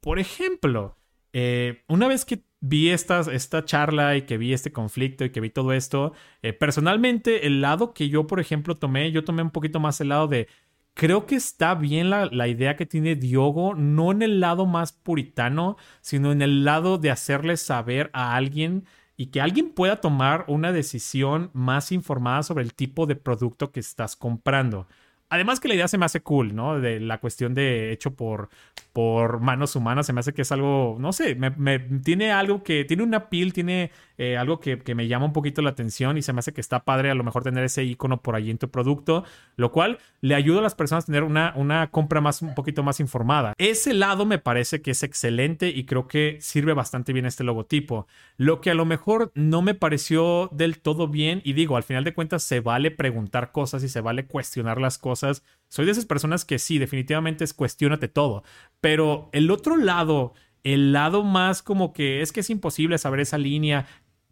Por 0.00 0.18
ejemplo, 0.18 0.96
eh, 1.32 1.84
una 1.86 2.08
vez 2.08 2.24
que 2.24 2.49
vi 2.60 2.90
esta, 2.90 3.20
esta 3.32 3.64
charla 3.64 4.16
y 4.16 4.22
que 4.22 4.38
vi 4.38 4.52
este 4.52 4.72
conflicto 4.72 5.24
y 5.24 5.30
que 5.30 5.40
vi 5.40 5.50
todo 5.50 5.72
esto, 5.72 6.12
eh, 6.42 6.52
personalmente 6.52 7.46
el 7.46 7.60
lado 7.60 7.94
que 7.94 8.08
yo, 8.08 8.26
por 8.26 8.40
ejemplo, 8.40 8.74
tomé, 8.76 9.10
yo 9.12 9.24
tomé 9.24 9.42
un 9.42 9.50
poquito 9.50 9.80
más 9.80 10.00
el 10.00 10.10
lado 10.10 10.28
de, 10.28 10.48
creo 10.94 11.26
que 11.26 11.36
está 11.36 11.74
bien 11.74 12.10
la, 12.10 12.26
la 12.26 12.48
idea 12.48 12.76
que 12.76 12.86
tiene 12.86 13.16
Diogo, 13.16 13.74
no 13.74 14.12
en 14.12 14.22
el 14.22 14.40
lado 14.40 14.66
más 14.66 14.92
puritano, 14.92 15.76
sino 16.00 16.32
en 16.32 16.42
el 16.42 16.64
lado 16.64 16.98
de 16.98 17.10
hacerle 17.10 17.56
saber 17.56 18.10
a 18.12 18.36
alguien 18.36 18.84
y 19.16 19.26
que 19.26 19.40
alguien 19.42 19.70
pueda 19.70 20.00
tomar 20.00 20.44
una 20.48 20.72
decisión 20.72 21.50
más 21.52 21.92
informada 21.92 22.42
sobre 22.42 22.64
el 22.64 22.74
tipo 22.74 23.06
de 23.06 23.16
producto 23.16 23.70
que 23.70 23.80
estás 23.80 24.16
comprando. 24.16 24.86
Además 25.28 25.60
que 25.60 25.68
la 25.68 25.74
idea 25.74 25.88
se 25.88 25.98
me 25.98 26.06
hace 26.06 26.22
cool, 26.22 26.54
¿no? 26.56 26.80
De 26.80 26.98
la 27.00 27.20
cuestión 27.20 27.54
de 27.54 27.92
hecho 27.92 28.14
por, 28.14 28.48
por 28.92 29.40
manos 29.40 29.76
humanas, 29.76 30.06
se 30.06 30.12
me 30.12 30.20
hace 30.20 30.32
que 30.32 30.42
es 30.42 30.52
algo, 30.52 30.96
no 30.98 31.12
sé, 31.12 31.34
me, 31.34 31.78
tiene 31.78 32.32
algo 32.32 32.62
que, 32.62 32.84
tiene 32.84 33.02
una 33.02 33.28
piel, 33.28 33.52
tiene 33.52 33.90
eh, 34.18 34.36
algo 34.36 34.60
que, 34.60 34.78
que, 34.78 34.94
me 34.94 35.06
llama 35.06 35.26
un 35.26 35.32
poquito 35.32 35.62
la 35.62 35.70
atención 35.70 36.18
y 36.18 36.22
se 36.22 36.32
me 36.32 36.40
hace 36.40 36.52
que 36.52 36.60
está 36.60 36.84
padre 36.84 37.10
a 37.10 37.14
lo 37.14 37.24
mejor 37.24 37.42
tener 37.42 37.64
ese 37.64 37.84
icono 37.84 38.22
por 38.22 38.34
allí 38.34 38.50
en 38.50 38.58
tu 38.58 38.70
producto, 38.70 39.24
lo 39.56 39.72
cual 39.72 39.98
le 40.20 40.34
ayuda 40.34 40.58
a 40.58 40.62
las 40.62 40.74
personas 40.74 41.04
a 41.04 41.06
tener 41.06 41.22
una, 41.22 41.52
una 41.56 41.90
compra 41.90 42.20
más, 42.20 42.42
un 42.42 42.54
poquito 42.54 42.82
más 42.82 43.00
informada. 43.00 43.54
Ese 43.58 43.94
lado 43.94 44.26
me 44.26 44.38
parece 44.38 44.82
que 44.82 44.90
es 44.90 45.02
excelente 45.02 45.68
y 45.68 45.84
creo 45.84 46.08
que 46.08 46.38
sirve 46.40 46.74
bastante 46.74 47.12
bien 47.12 47.26
este 47.26 47.44
logotipo. 47.44 48.06
Lo 48.36 48.60
que 48.60 48.70
a 48.70 48.74
lo 48.74 48.84
mejor 48.84 49.32
no 49.34 49.62
me 49.62 49.74
pareció 49.74 50.48
del 50.52 50.80
todo 50.80 51.08
bien, 51.08 51.40
y 51.44 51.52
digo, 51.52 51.76
al 51.76 51.82
final 51.82 52.04
de 52.04 52.14
cuentas 52.14 52.42
se 52.42 52.60
vale 52.60 52.90
preguntar 52.90 53.52
cosas 53.52 53.82
y 53.82 53.88
se 53.88 54.00
vale 54.00 54.26
cuestionar 54.26 54.80
las 54.80 54.98
cosas 54.98 55.42
soy 55.70 55.86
de 55.86 55.92
esas 55.92 56.04
personas 56.04 56.44
que 56.44 56.58
sí, 56.58 56.78
definitivamente 56.78 57.44
es 57.44 57.54
cuestionate 57.54 58.08
todo. 58.08 58.42
Pero 58.80 59.30
el 59.32 59.50
otro 59.50 59.76
lado, 59.76 60.34
el 60.64 60.92
lado 60.92 61.22
más 61.22 61.62
como 61.62 61.92
que 61.92 62.22
es 62.22 62.32
que 62.32 62.40
es 62.40 62.50
imposible 62.50 62.98
saber 62.98 63.20
esa 63.20 63.38
línea. 63.38 63.86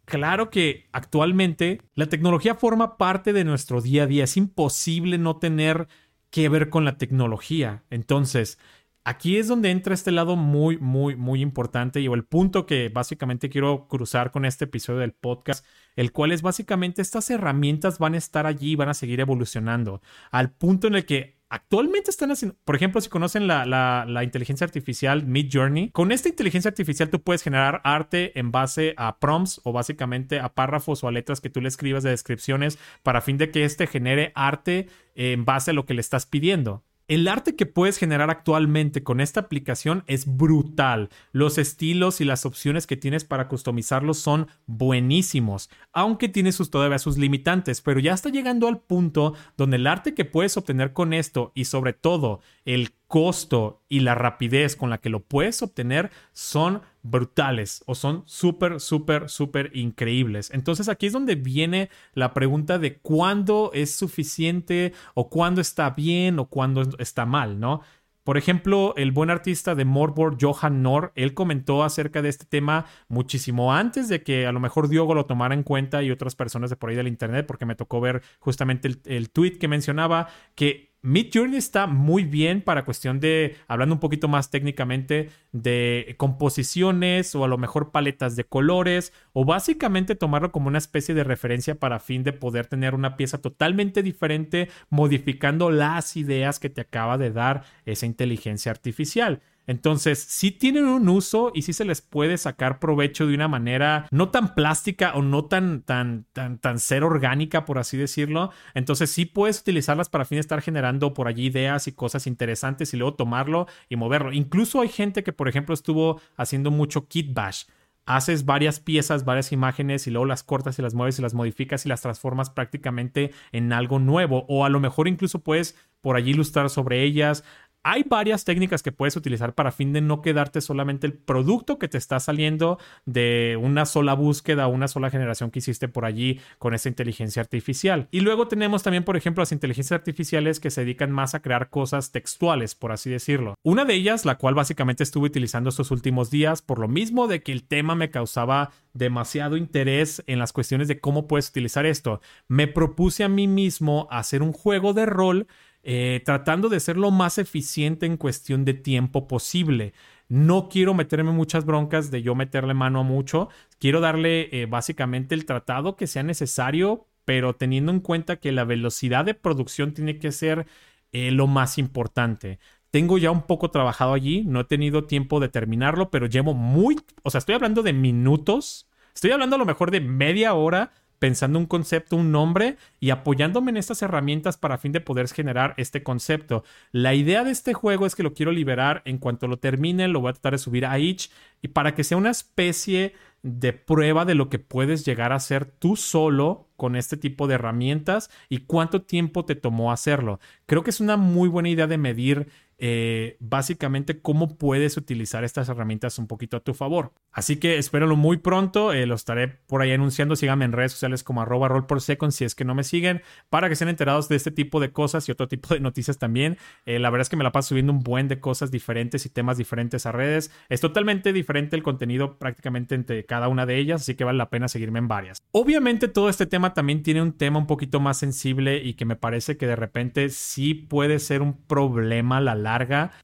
Claro 0.04 0.50
que 0.50 0.88
actualmente 0.90 1.80
la 1.94 2.08
tecnología 2.08 2.56
forma 2.56 2.96
parte 2.98 3.32
de 3.32 3.44
nuestro 3.44 3.80
día 3.80 4.02
a 4.02 4.06
día. 4.06 4.24
Es 4.24 4.36
imposible 4.36 5.16
no 5.16 5.36
tener 5.36 5.86
que 6.30 6.48
ver 6.48 6.70
con 6.70 6.84
la 6.84 6.98
tecnología. 6.98 7.84
Entonces, 7.88 8.58
aquí 9.04 9.36
es 9.36 9.46
donde 9.46 9.70
entra 9.70 9.94
este 9.94 10.10
lado 10.10 10.34
muy, 10.34 10.76
muy, 10.78 11.14
muy 11.14 11.40
importante 11.40 12.00
y 12.00 12.06
el 12.06 12.24
punto 12.24 12.66
que 12.66 12.88
básicamente 12.88 13.48
quiero 13.48 13.86
cruzar 13.86 14.32
con 14.32 14.44
este 14.44 14.64
episodio 14.64 15.00
del 15.00 15.12
podcast, 15.12 15.64
el 15.98 16.12
cual 16.12 16.30
es 16.30 16.42
básicamente 16.42 17.02
estas 17.02 17.28
herramientas 17.28 17.98
van 17.98 18.14
a 18.14 18.18
estar 18.18 18.46
allí 18.46 18.70
y 18.70 18.76
van 18.76 18.88
a 18.88 18.94
seguir 18.94 19.18
evolucionando 19.18 20.00
al 20.30 20.52
punto 20.52 20.86
en 20.86 20.94
el 20.94 21.04
que 21.04 21.40
actualmente 21.48 22.12
están 22.12 22.30
haciendo, 22.30 22.56
por 22.64 22.76
ejemplo, 22.76 23.00
si 23.00 23.08
conocen 23.08 23.48
la, 23.48 23.66
la, 23.66 24.22
inteligencia 24.22 24.64
artificial 24.64 25.26
Mid 25.26 25.48
Journey, 25.52 25.90
con 25.90 26.12
esta 26.12 26.28
inteligencia 26.28 26.68
artificial 26.68 27.10
tú 27.10 27.20
puedes 27.20 27.42
generar 27.42 27.80
arte 27.82 28.38
en 28.38 28.52
base 28.52 28.94
a 28.96 29.18
prompts 29.18 29.60
o 29.64 29.72
básicamente 29.72 30.38
a 30.38 30.54
párrafos 30.54 31.02
o 31.02 31.08
a 31.08 31.12
letras 31.12 31.40
que 31.40 31.50
tú 31.50 31.60
le 31.60 31.68
escribas 31.68 32.04
de 32.04 32.10
descripciones 32.10 32.78
para 33.02 33.20
fin 33.20 33.36
de 33.36 33.50
que 33.50 33.64
éste 33.64 33.88
genere 33.88 34.30
arte 34.36 34.88
en 35.16 35.44
base 35.44 35.72
a 35.72 35.74
lo 35.74 35.84
que 35.84 35.94
le 35.94 36.00
estás 36.00 36.26
pidiendo. 36.26 36.84
El 37.08 37.26
arte 37.26 37.56
que 37.56 37.64
puedes 37.64 37.96
generar 37.96 38.28
actualmente 38.28 39.02
con 39.02 39.22
esta 39.22 39.40
aplicación 39.40 40.04
es 40.06 40.26
brutal. 40.36 41.08
Los 41.32 41.56
estilos 41.56 42.20
y 42.20 42.26
las 42.26 42.44
opciones 42.44 42.86
que 42.86 42.98
tienes 42.98 43.24
para 43.24 43.48
customizarlos 43.48 44.18
son 44.18 44.48
buenísimos, 44.66 45.70
aunque 45.94 46.28
tiene 46.28 46.52
sus, 46.52 46.70
todavía 46.70 46.98
sus 46.98 47.16
limitantes, 47.16 47.80
pero 47.80 47.98
ya 47.98 48.12
está 48.12 48.28
llegando 48.28 48.68
al 48.68 48.80
punto 48.80 49.32
donde 49.56 49.76
el 49.76 49.86
arte 49.86 50.12
que 50.12 50.26
puedes 50.26 50.58
obtener 50.58 50.92
con 50.92 51.14
esto 51.14 51.50
y 51.54 51.64
sobre 51.64 51.94
todo 51.94 52.42
el 52.66 52.92
costo 53.06 53.82
y 53.88 54.00
la 54.00 54.14
rapidez 54.14 54.76
con 54.76 54.90
la 54.90 54.98
que 54.98 55.08
lo 55.08 55.20
puedes 55.20 55.62
obtener 55.62 56.10
son 56.32 56.82
brutales 57.10 57.82
o 57.86 57.94
son 57.94 58.22
súper, 58.26 58.80
súper, 58.80 59.28
súper 59.28 59.70
increíbles. 59.74 60.50
Entonces 60.52 60.88
aquí 60.88 61.06
es 61.06 61.12
donde 61.12 61.34
viene 61.34 61.90
la 62.14 62.34
pregunta 62.34 62.78
de 62.78 62.98
cuándo 62.98 63.70
es 63.74 63.94
suficiente 63.94 64.92
o 65.14 65.28
cuándo 65.28 65.60
está 65.60 65.90
bien 65.90 66.38
o 66.38 66.46
cuándo 66.46 66.82
está 66.98 67.26
mal, 67.26 67.58
¿no? 67.60 67.82
Por 68.28 68.36
ejemplo, 68.36 68.92
el 68.98 69.10
buen 69.10 69.30
artista 69.30 69.74
de 69.74 69.86
Morbor, 69.86 70.36
Johan 70.38 70.82
Nor, 70.82 71.12
él 71.14 71.32
comentó 71.32 71.82
acerca 71.82 72.20
de 72.20 72.28
este 72.28 72.44
tema 72.44 72.84
muchísimo 73.08 73.72
antes 73.72 74.10
de 74.10 74.22
que 74.22 74.46
a 74.46 74.52
lo 74.52 74.60
mejor 74.60 74.90
Diogo 74.90 75.14
lo 75.14 75.24
tomara 75.24 75.54
en 75.54 75.62
cuenta 75.62 76.02
y 76.02 76.10
otras 76.10 76.34
personas 76.34 76.68
de 76.68 76.76
por 76.76 76.90
ahí 76.90 76.96
del 76.96 77.08
internet, 77.08 77.46
porque 77.46 77.64
me 77.64 77.74
tocó 77.74 78.02
ver 78.02 78.22
justamente 78.38 78.86
el, 78.86 79.00
el 79.06 79.30
tweet 79.30 79.52
que 79.52 79.66
mencionaba 79.66 80.28
que 80.54 80.97
Mid 81.00 81.28
Journey 81.32 81.56
está 81.56 81.86
muy 81.86 82.24
bien 82.24 82.60
para 82.60 82.84
cuestión 82.84 83.20
de, 83.20 83.56
hablando 83.68 83.94
un 83.94 84.00
poquito 84.00 84.26
más 84.26 84.50
técnicamente, 84.50 85.30
de 85.52 86.16
composiciones 86.18 87.36
o 87.36 87.44
a 87.44 87.48
lo 87.48 87.56
mejor 87.56 87.92
paletas 87.92 88.34
de 88.34 88.42
colores 88.44 89.12
o 89.32 89.44
básicamente 89.44 90.16
tomarlo 90.16 90.50
como 90.50 90.66
una 90.66 90.78
especie 90.78 91.14
de 91.14 91.22
referencia 91.22 91.76
para 91.76 92.00
fin 92.00 92.24
de 92.24 92.32
poder 92.32 92.66
tener 92.66 92.96
una 92.96 93.16
pieza 93.16 93.38
totalmente 93.38 94.02
diferente 94.02 94.70
modificando 94.90 95.70
las 95.70 96.16
ideas 96.16 96.58
que 96.58 96.68
te 96.68 96.80
acaba 96.80 97.16
de 97.16 97.30
dar 97.30 97.62
esa 97.86 98.06
inteligencia 98.06 98.72
artificial. 98.72 99.40
Entonces, 99.68 100.18
sí 100.18 100.50
tienen 100.50 100.86
un 100.86 101.08
uso 101.08 101.52
y 101.54 101.62
sí 101.62 101.72
se 101.72 101.84
les 101.84 102.00
puede 102.00 102.38
sacar 102.38 102.80
provecho 102.80 103.26
de 103.26 103.34
una 103.34 103.46
manera 103.46 104.08
no 104.10 104.30
tan 104.30 104.54
plástica 104.54 105.12
o 105.14 105.22
no 105.22 105.44
tan, 105.44 105.82
tan, 105.82 106.24
tan, 106.32 106.58
tan 106.58 106.80
ser 106.80 107.04
orgánica, 107.04 107.64
por 107.66 107.78
así 107.78 107.96
decirlo. 107.96 108.50
Entonces, 108.74 109.10
sí 109.10 109.26
puedes 109.26 109.60
utilizarlas 109.60 110.08
para 110.08 110.24
fin 110.24 110.36
de 110.36 110.40
estar 110.40 110.62
generando 110.62 111.14
por 111.14 111.28
allí 111.28 111.46
ideas 111.46 111.86
y 111.86 111.92
cosas 111.92 112.26
interesantes 112.26 112.92
y 112.94 112.96
luego 112.96 113.14
tomarlo 113.14 113.66
y 113.88 113.96
moverlo. 113.96 114.32
Incluso 114.32 114.80
hay 114.80 114.88
gente 114.88 115.22
que, 115.22 115.32
por 115.32 115.48
ejemplo, 115.48 115.74
estuvo 115.74 116.20
haciendo 116.36 116.70
mucho 116.70 117.06
kit 117.06 117.32
bash 117.32 117.64
haces 118.08 118.46
varias 118.46 118.80
piezas, 118.80 119.26
varias 119.26 119.52
imágenes 119.52 120.06
y 120.06 120.10
luego 120.10 120.24
las 120.24 120.42
cortas 120.42 120.78
y 120.78 120.82
las 120.82 120.94
mueves 120.94 121.18
y 121.18 121.22
las 121.22 121.34
modificas 121.34 121.84
y 121.84 121.90
las 121.90 122.00
transformas 122.00 122.48
prácticamente 122.48 123.32
en 123.52 123.70
algo 123.70 123.98
nuevo. 123.98 124.46
O 124.48 124.64
a 124.64 124.70
lo 124.70 124.80
mejor 124.80 125.08
incluso 125.08 125.40
puedes 125.40 125.76
por 126.00 126.16
allí 126.16 126.30
ilustrar 126.30 126.70
sobre 126.70 127.02
ellas, 127.02 127.44
hay 127.82 128.04
varias 128.04 128.44
técnicas 128.44 128.82
que 128.82 128.92
puedes 128.92 129.16
utilizar 129.16 129.54
para 129.54 129.72
fin 129.72 129.92
de 129.92 130.00
no 130.00 130.22
quedarte 130.22 130.60
solamente 130.60 131.06
el 131.06 131.14
producto 131.14 131.78
que 131.78 131.88
te 131.88 131.98
está 131.98 132.20
saliendo 132.20 132.78
de 133.06 133.58
una 133.60 133.86
sola 133.86 134.14
búsqueda 134.14 134.66
una 134.66 134.88
sola 134.88 135.10
generación 135.10 135.50
que 135.50 135.58
hiciste 135.60 135.88
por 135.88 136.04
allí 136.04 136.40
con 136.58 136.74
esa 136.74 136.88
inteligencia 136.88 137.42
artificial. 137.42 138.08
Y 138.10 138.20
luego 138.20 138.48
tenemos 138.48 138.82
también, 138.82 139.04
por 139.04 139.16
ejemplo, 139.16 139.42
las 139.42 139.52
inteligencias 139.52 139.98
artificiales 139.98 140.60
que 140.60 140.70
se 140.70 140.82
dedican 140.82 141.10
más 141.10 141.34
a 141.34 141.42
crear 141.42 141.70
cosas 141.70 142.12
textuales, 142.12 142.74
por 142.74 142.92
así 142.92 143.10
decirlo. 143.10 143.54
Una 143.62 143.84
de 143.84 143.94
ellas, 143.94 144.24
la 144.24 144.38
cual 144.38 144.54
básicamente 144.54 145.02
estuve 145.02 145.26
utilizando 145.26 145.70
estos 145.70 145.90
últimos 145.90 146.30
días, 146.30 146.62
por 146.62 146.78
lo 146.78 146.88
mismo 146.88 147.26
de 147.26 147.42
que 147.42 147.52
el 147.52 147.64
tema 147.64 147.94
me 147.94 148.10
causaba 148.10 148.70
demasiado 148.92 149.56
interés 149.56 150.22
en 150.26 150.38
las 150.38 150.52
cuestiones 150.52 150.88
de 150.88 151.00
cómo 151.00 151.28
puedes 151.28 151.48
utilizar 151.50 151.86
esto, 151.86 152.20
me 152.48 152.66
propuse 152.66 153.24
a 153.24 153.28
mí 153.28 153.46
mismo 153.46 154.08
hacer 154.10 154.42
un 154.42 154.52
juego 154.52 154.92
de 154.92 155.06
rol 155.06 155.46
eh, 155.82 156.22
tratando 156.24 156.68
de 156.68 156.80
ser 156.80 156.96
lo 156.96 157.10
más 157.10 157.38
eficiente 157.38 158.06
en 158.06 158.16
cuestión 158.16 158.64
de 158.64 158.74
tiempo 158.74 159.26
posible. 159.28 159.94
No 160.28 160.68
quiero 160.68 160.92
meterme 160.92 161.30
muchas 161.32 161.64
broncas 161.64 162.10
de 162.10 162.22
yo 162.22 162.34
meterle 162.34 162.74
mano 162.74 163.00
a 163.00 163.02
mucho. 163.04 163.48
Quiero 163.78 164.00
darle 164.00 164.48
eh, 164.52 164.66
básicamente 164.66 165.34
el 165.34 165.46
tratado 165.46 165.96
que 165.96 166.06
sea 166.06 166.22
necesario, 166.22 167.06
pero 167.24 167.54
teniendo 167.54 167.92
en 167.92 168.00
cuenta 168.00 168.36
que 168.36 168.52
la 168.52 168.64
velocidad 168.64 169.24
de 169.24 169.34
producción 169.34 169.94
tiene 169.94 170.18
que 170.18 170.32
ser 170.32 170.66
eh, 171.12 171.30
lo 171.30 171.46
más 171.46 171.78
importante. 171.78 172.58
Tengo 172.90 173.18
ya 173.18 173.30
un 173.30 173.42
poco 173.42 173.70
trabajado 173.70 174.14
allí, 174.14 174.44
no 174.44 174.60
he 174.60 174.64
tenido 174.64 175.04
tiempo 175.04 175.40
de 175.40 175.48
terminarlo, 175.48 176.10
pero 176.10 176.26
llevo 176.26 176.54
muy, 176.54 176.98
o 177.22 177.30
sea, 177.30 177.38
estoy 177.38 177.54
hablando 177.54 177.82
de 177.82 177.92
minutos, 177.92 178.88
estoy 179.14 179.30
hablando 179.30 179.56
a 179.56 179.58
lo 179.58 179.66
mejor 179.66 179.90
de 179.90 180.00
media 180.00 180.54
hora 180.54 180.92
pensando 181.18 181.58
un 181.58 181.66
concepto, 181.66 182.16
un 182.16 182.32
nombre 182.32 182.76
y 183.00 183.10
apoyándome 183.10 183.70
en 183.70 183.76
estas 183.76 184.02
herramientas 184.02 184.56
para 184.56 184.78
fin 184.78 184.92
de 184.92 185.00
poder 185.00 185.28
generar 185.28 185.74
este 185.76 186.02
concepto. 186.02 186.64
La 186.92 187.14
idea 187.14 187.44
de 187.44 187.50
este 187.50 187.74
juego 187.74 188.06
es 188.06 188.14
que 188.14 188.22
lo 188.22 188.34
quiero 188.34 188.52
liberar 188.52 189.02
en 189.04 189.18
cuanto 189.18 189.48
lo 189.48 189.58
termine, 189.58 190.08
lo 190.08 190.20
voy 190.20 190.30
a 190.30 190.32
tratar 190.34 190.52
de 190.52 190.58
subir 190.58 190.86
a 190.86 190.98
Itch 190.98 191.30
y 191.62 191.68
para 191.68 191.94
que 191.94 192.04
sea 192.04 192.16
una 192.16 192.30
especie 192.30 193.14
de 193.42 193.72
prueba 193.72 194.24
de 194.24 194.34
lo 194.34 194.48
que 194.48 194.58
puedes 194.58 195.04
llegar 195.04 195.32
a 195.32 195.36
hacer 195.36 195.64
tú 195.64 195.96
solo 195.96 196.68
con 196.76 196.96
este 196.96 197.16
tipo 197.16 197.46
de 197.46 197.54
herramientas 197.54 198.30
y 198.48 198.58
cuánto 198.58 199.02
tiempo 199.02 199.44
te 199.44 199.54
tomó 199.54 199.92
hacerlo. 199.92 200.40
Creo 200.66 200.82
que 200.82 200.90
es 200.90 201.00
una 201.00 201.16
muy 201.16 201.48
buena 201.48 201.68
idea 201.68 201.86
de 201.86 201.98
medir 201.98 202.48
eh, 202.78 203.36
básicamente 203.40 204.22
cómo 204.22 204.56
puedes 204.56 204.96
utilizar 204.96 205.42
estas 205.42 205.68
herramientas 205.68 206.18
un 206.18 206.26
poquito 206.28 206.56
a 206.56 206.60
tu 206.60 206.74
favor. 206.74 207.12
Así 207.32 207.56
que 207.56 207.78
espéralo 207.78 208.16
muy 208.16 208.38
pronto, 208.38 208.92
eh, 208.92 209.06
lo 209.06 209.14
estaré 209.14 209.48
por 209.48 209.82
ahí 209.82 209.92
anunciando, 209.92 210.36
síganme 210.36 210.64
en 210.64 210.72
redes 210.72 210.92
sociales 210.92 211.24
como 211.24 211.42
arroba 211.42 211.68
roll 211.68 211.86
por 211.86 212.00
second 212.00 212.32
si 212.32 212.44
es 212.44 212.54
que 212.54 212.64
no 212.64 212.74
me 212.74 212.84
siguen, 212.84 213.22
para 213.50 213.68
que 213.68 213.72
estén 213.72 213.88
enterados 213.88 214.28
de 214.28 214.36
este 214.36 214.50
tipo 214.50 214.80
de 214.80 214.92
cosas 214.92 215.28
y 215.28 215.32
otro 215.32 215.48
tipo 215.48 215.74
de 215.74 215.80
noticias 215.80 216.18
también. 216.18 216.56
Eh, 216.86 216.98
la 216.98 217.10
verdad 217.10 217.22
es 217.22 217.28
que 217.28 217.36
me 217.36 217.44
la 217.44 217.52
paso 217.52 217.70
subiendo 217.70 217.92
un 217.92 218.00
buen 218.00 218.28
de 218.28 218.40
cosas 218.40 218.70
diferentes 218.70 219.26
y 219.26 219.28
temas 219.28 219.58
diferentes 219.58 220.06
a 220.06 220.12
redes. 220.12 220.52
Es 220.68 220.80
totalmente 220.80 221.32
diferente 221.32 221.76
el 221.76 221.82
contenido 221.82 222.38
prácticamente 222.38 222.94
entre 222.94 223.26
cada 223.26 223.48
una 223.48 223.66
de 223.66 223.78
ellas, 223.78 224.02
así 224.02 224.14
que 224.14 224.24
vale 224.24 224.38
la 224.38 224.50
pena 224.50 224.68
seguirme 224.68 225.00
en 225.00 225.08
varias. 225.08 225.38
Obviamente 225.50 226.08
todo 226.08 226.28
este 226.28 226.46
tema 226.46 226.74
también 226.74 227.02
tiene 227.02 227.22
un 227.22 227.32
tema 227.32 227.58
un 227.58 227.66
poquito 227.66 228.00
más 228.00 228.18
sensible 228.18 228.78
y 228.84 228.94
que 228.94 229.04
me 229.04 229.16
parece 229.16 229.56
que 229.56 229.66
de 229.66 229.76
repente 229.76 230.28
sí 230.28 230.74
puede 230.74 231.18
ser 231.18 231.42
un 231.42 231.54
problema 231.66 232.40
la 232.40 232.54
larga. 232.54 232.67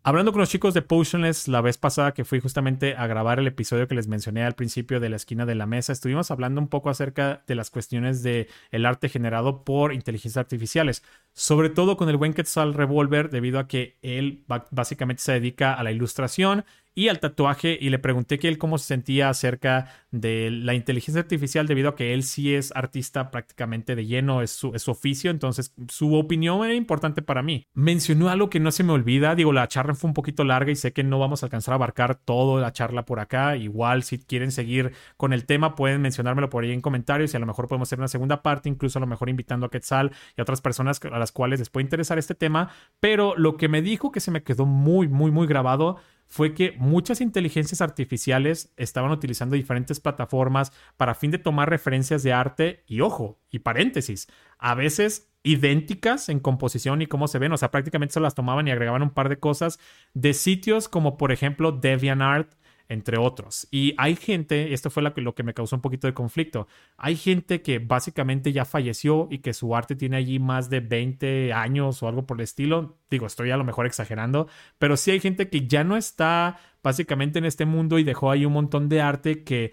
Hablando 0.03 0.33
con 0.33 0.41
los 0.41 0.49
chicos 0.49 0.75
de 0.75 0.83
Potionless 0.83 1.49
la 1.49 1.61
vez 1.61 1.79
pasada 1.79 2.15
que 2.15 2.25
fui 2.25 2.41
justamente 2.41 2.97
a 2.97 3.07
grabar 3.07 3.39
el 3.39 3.47
episodio 3.47 3.87
que 3.87 3.95
les 3.95 4.09
mencioné 4.09 4.45
al 4.45 4.55
principio 4.55 5.01
de 5.01 5.09
la 5.09 5.17
esquina 5.17 5.47
de 5.47 5.55
la 5.55 5.67
mesa, 5.67 5.93
estuvimos 5.93 6.31
hablando 6.31 6.61
un 6.61 6.69
poco 6.69 6.91
acerca 6.91 7.43
de 7.47 7.55
las 7.55 7.71
cuestiones 7.71 8.23
de 8.23 8.49
el 8.71 8.87
arte 8.87 9.09
generado 9.09 9.65
por 9.65 9.93
inteligencias 9.93 10.41
artificiales, 10.41 11.03
sobre 11.33 11.71
todo 11.71 11.97
con 11.97 12.09
el 12.09 12.17
buen 12.17 12.33
Quetzal 12.33 12.75
Revolver 12.75 13.31
debido 13.31 13.59
a 13.59 13.69
que 13.69 13.97
él 14.03 14.45
básicamente 14.71 15.23
se 15.23 15.33
dedica 15.33 15.75
a 15.75 15.83
la 15.83 15.93
ilustración 15.93 16.65
y 16.95 17.09
al 17.09 17.21
tatuaje 17.21 17.77
y 17.81 17.91
le 17.91 17.99
pregunté 17.99 18.39
que 18.39 18.49
él 18.49 18.59
cómo 18.59 18.79
se 18.79 18.87
sentía 18.87 19.29
acerca 19.29 19.93
de 20.11 20.51
la 20.51 20.75
inteligencia 20.75 21.21
artificial 21.21 21.67
debido 21.67 21.91
a 21.91 21.97
que 21.97 22.15
él 22.15 22.23
sí 22.23 22.55
es 22.55 22.73
artista 22.77 23.31
prácticamente 23.31 23.97
de 23.97 24.07
lleno, 24.07 24.43
es 24.43 24.53
su, 24.53 24.75
es 24.75 24.83
su 24.83 24.93
oficio, 24.93 25.31
entonces 25.31 25.75
su 25.89 26.15
opinión 26.15 26.65
era 26.65 26.75
importante 26.75 27.21
para 27.21 27.43
mí. 27.43 27.67
Mencionó 27.75 28.29
algo 28.29 28.49
que 28.49 28.61
no 28.61 28.71
se 28.71 28.85
me 28.85 28.93
olvida, 28.93 29.35
digo, 29.35 29.53
la 29.53 29.67
charla 29.67 29.95
fue 29.95 30.09
un 30.09 30.15
poquito 30.15 30.45
larga 30.45 30.71
y 30.71 30.77
sé 30.77 30.93
que 30.93 31.03
no 31.03 31.19
vamos 31.19 31.43
a 31.43 31.47
alcanzar 31.47 31.73
a 31.73 31.77
abarcar 31.77 32.15
toda 32.15 32.61
la 32.61 32.73
charla 32.73 33.05
por 33.05 33.19
acá, 33.19 33.57
igual 33.57 34.05
si 34.05 34.19
quieren 34.19 34.53
seguir 34.53 34.93
con 35.17 35.33
el 35.33 35.47
tema 35.47 35.75
pueden 35.75 36.01
mencionármelo 36.01 36.49
por 36.49 36.63
ahí 36.63 36.73
en 36.73 36.81
comentarios 36.81 37.35
y 37.35 37.37
a 37.37 37.41
lo 37.41 37.47
mejor 37.47 37.67
podemos 37.67 37.89
hacer 37.89 37.99
una 37.99 38.09
segunda 38.09 38.43
parte, 38.43 38.69
incluso 38.69 38.99
a 38.99 39.01
lo 39.01 39.07
mejor 39.07 39.29
invitando 39.29 39.67
a 39.67 39.71
Quetzal 39.71 40.13
y 40.37 40.41
a 40.41 40.43
otras 40.43 40.61
personas 40.61 41.01
a 41.05 41.19
las 41.19 41.33
cuales 41.33 41.59
les 41.59 41.71
puede 41.71 41.85
interesar 41.85 42.19
este 42.19 42.35
tema, 42.35 42.71
pero 43.01 43.35
lo 43.37 43.57
que 43.57 43.69
me 43.69 43.83
dijo 43.83 44.13
que 44.13 44.21
se 44.21 44.31
me 44.31 44.45
quedó 44.45 44.65
muy, 44.65 45.09
muy, 45.09 45.31
muy 45.33 45.47
grabado 45.47 45.99
fue 46.35 46.53
que 46.53 46.73
muchas 46.79 47.21
inteligencias 47.21 47.81
artificiales 47.81 48.75
estaban 48.77 49.13
utilizando 49.13 49.55
diferentes 49.55 50.01
plataformas 50.01 50.73
para 50.97 51.15
fin 51.15 51.31
de 51.31 51.39
tomar 51.39 51.71
referencias 51.71 52.25
de 52.25 52.33
arte 52.33 52.83
y 52.89 53.03
ojo, 53.03 53.39
y 53.53 53.61
paréntesis, 53.61 54.27
a 54.59 54.75
veces 54.75 55.31
idénticas 55.45 56.29
en 56.29 56.41
composición 56.41 57.03
y 57.03 57.07
cómo 57.07 57.29
se 57.29 57.39
ven, 57.39 57.53
o 57.53 57.57
sea, 57.57 57.71
prácticamente 57.71 58.15
se 58.15 58.21
las 58.21 58.35
tomaban 58.35 58.67
y 58.67 58.73
agregaban 58.73 59.03
un 59.03 59.11
par 59.11 59.29
de 59.29 59.39
cosas 59.39 59.79
de 60.13 60.35
sitios 60.35 60.89
como 60.89 61.19
por 61.19 61.31
ejemplo 61.31 61.71
DeviantArt, 61.71 62.53
entre 62.89 63.19
otros. 63.19 63.67
Y 63.71 63.95
hay 63.97 64.17
gente, 64.17 64.75
esto 64.75 64.91
fue 64.91 65.03
lo 65.03 65.35
que, 65.35 65.43
me 65.43 65.55
causó 65.55 65.77
un 65.77 65.83
poquito 65.83 66.07
de 66.07 66.15
conflicto, 66.15 66.67
hay 66.97 67.17
gente 67.17 67.63
que 67.63 67.79
básicamente 67.79 68.53
ya 68.53 68.65
falleció 68.65 69.29
y 69.31 69.39
que 69.39 69.53
su 69.53 69.75
arte 69.75 69.97
tiene 69.97 70.17
allí 70.17 70.39
más 70.39 70.71
de 70.71 70.81
20 70.81 71.53
años 71.53 72.03
o 72.03 72.09
algo 72.09 72.27
por 72.27 72.39
el 72.39 72.45
estilo. 72.45 72.99
Digo, 73.11 73.27
estoy 73.27 73.51
a 73.51 73.57
lo 73.57 73.65
mejor 73.65 73.87
exagerando, 73.87 74.49
pero 74.79 74.97
sí 74.97 75.11
hay 75.11 75.21
gente 75.21 75.49
que 75.49 75.67
ya 75.67 75.85
no 75.85 75.97
está 75.97 76.59
básicamente 76.83 77.39
en 77.39 77.47
este 77.47 77.65
mundo 77.65 77.99
y 77.99 78.05
dejó 78.05 78.31
ahí 78.31 78.45
un 78.45 78.53
montón 78.53 78.89
de 78.89 79.01
arte 79.01 79.45
que 79.45 79.73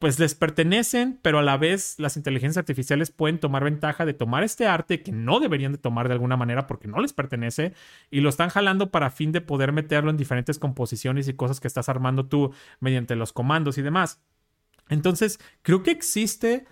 pues 0.00 0.18
les 0.18 0.34
pertenecen, 0.34 1.18
pero 1.20 1.40
a 1.40 1.42
la 1.42 1.58
vez 1.58 1.96
las 1.98 2.16
inteligencias 2.16 2.56
artificiales 2.56 3.10
pueden 3.10 3.38
tomar 3.38 3.64
ventaja 3.64 4.06
de 4.06 4.14
tomar 4.14 4.42
este 4.42 4.66
arte 4.66 5.02
que 5.02 5.12
no 5.12 5.40
deberían 5.40 5.72
de 5.72 5.78
tomar 5.78 6.08
de 6.08 6.14
alguna 6.14 6.38
manera 6.38 6.66
porque 6.66 6.88
no 6.88 7.00
les 7.00 7.12
pertenece 7.12 7.74
y 8.10 8.20
lo 8.20 8.30
están 8.30 8.48
jalando 8.48 8.90
para 8.90 9.10
fin 9.10 9.30
de 9.30 9.42
poder 9.42 9.72
meterlo 9.72 10.10
en 10.10 10.16
diferentes 10.16 10.58
composiciones 10.58 11.28
y 11.28 11.34
cosas 11.34 11.60
que 11.60 11.68
estás 11.68 11.90
armando 11.90 12.24
tú 12.24 12.50
mediante 12.80 13.14
los 13.14 13.34
comandos 13.34 13.76
y 13.76 13.82
demás. 13.82 14.22
Entonces, 14.88 15.38
creo 15.60 15.82
que 15.82 15.90
existe 15.90 16.64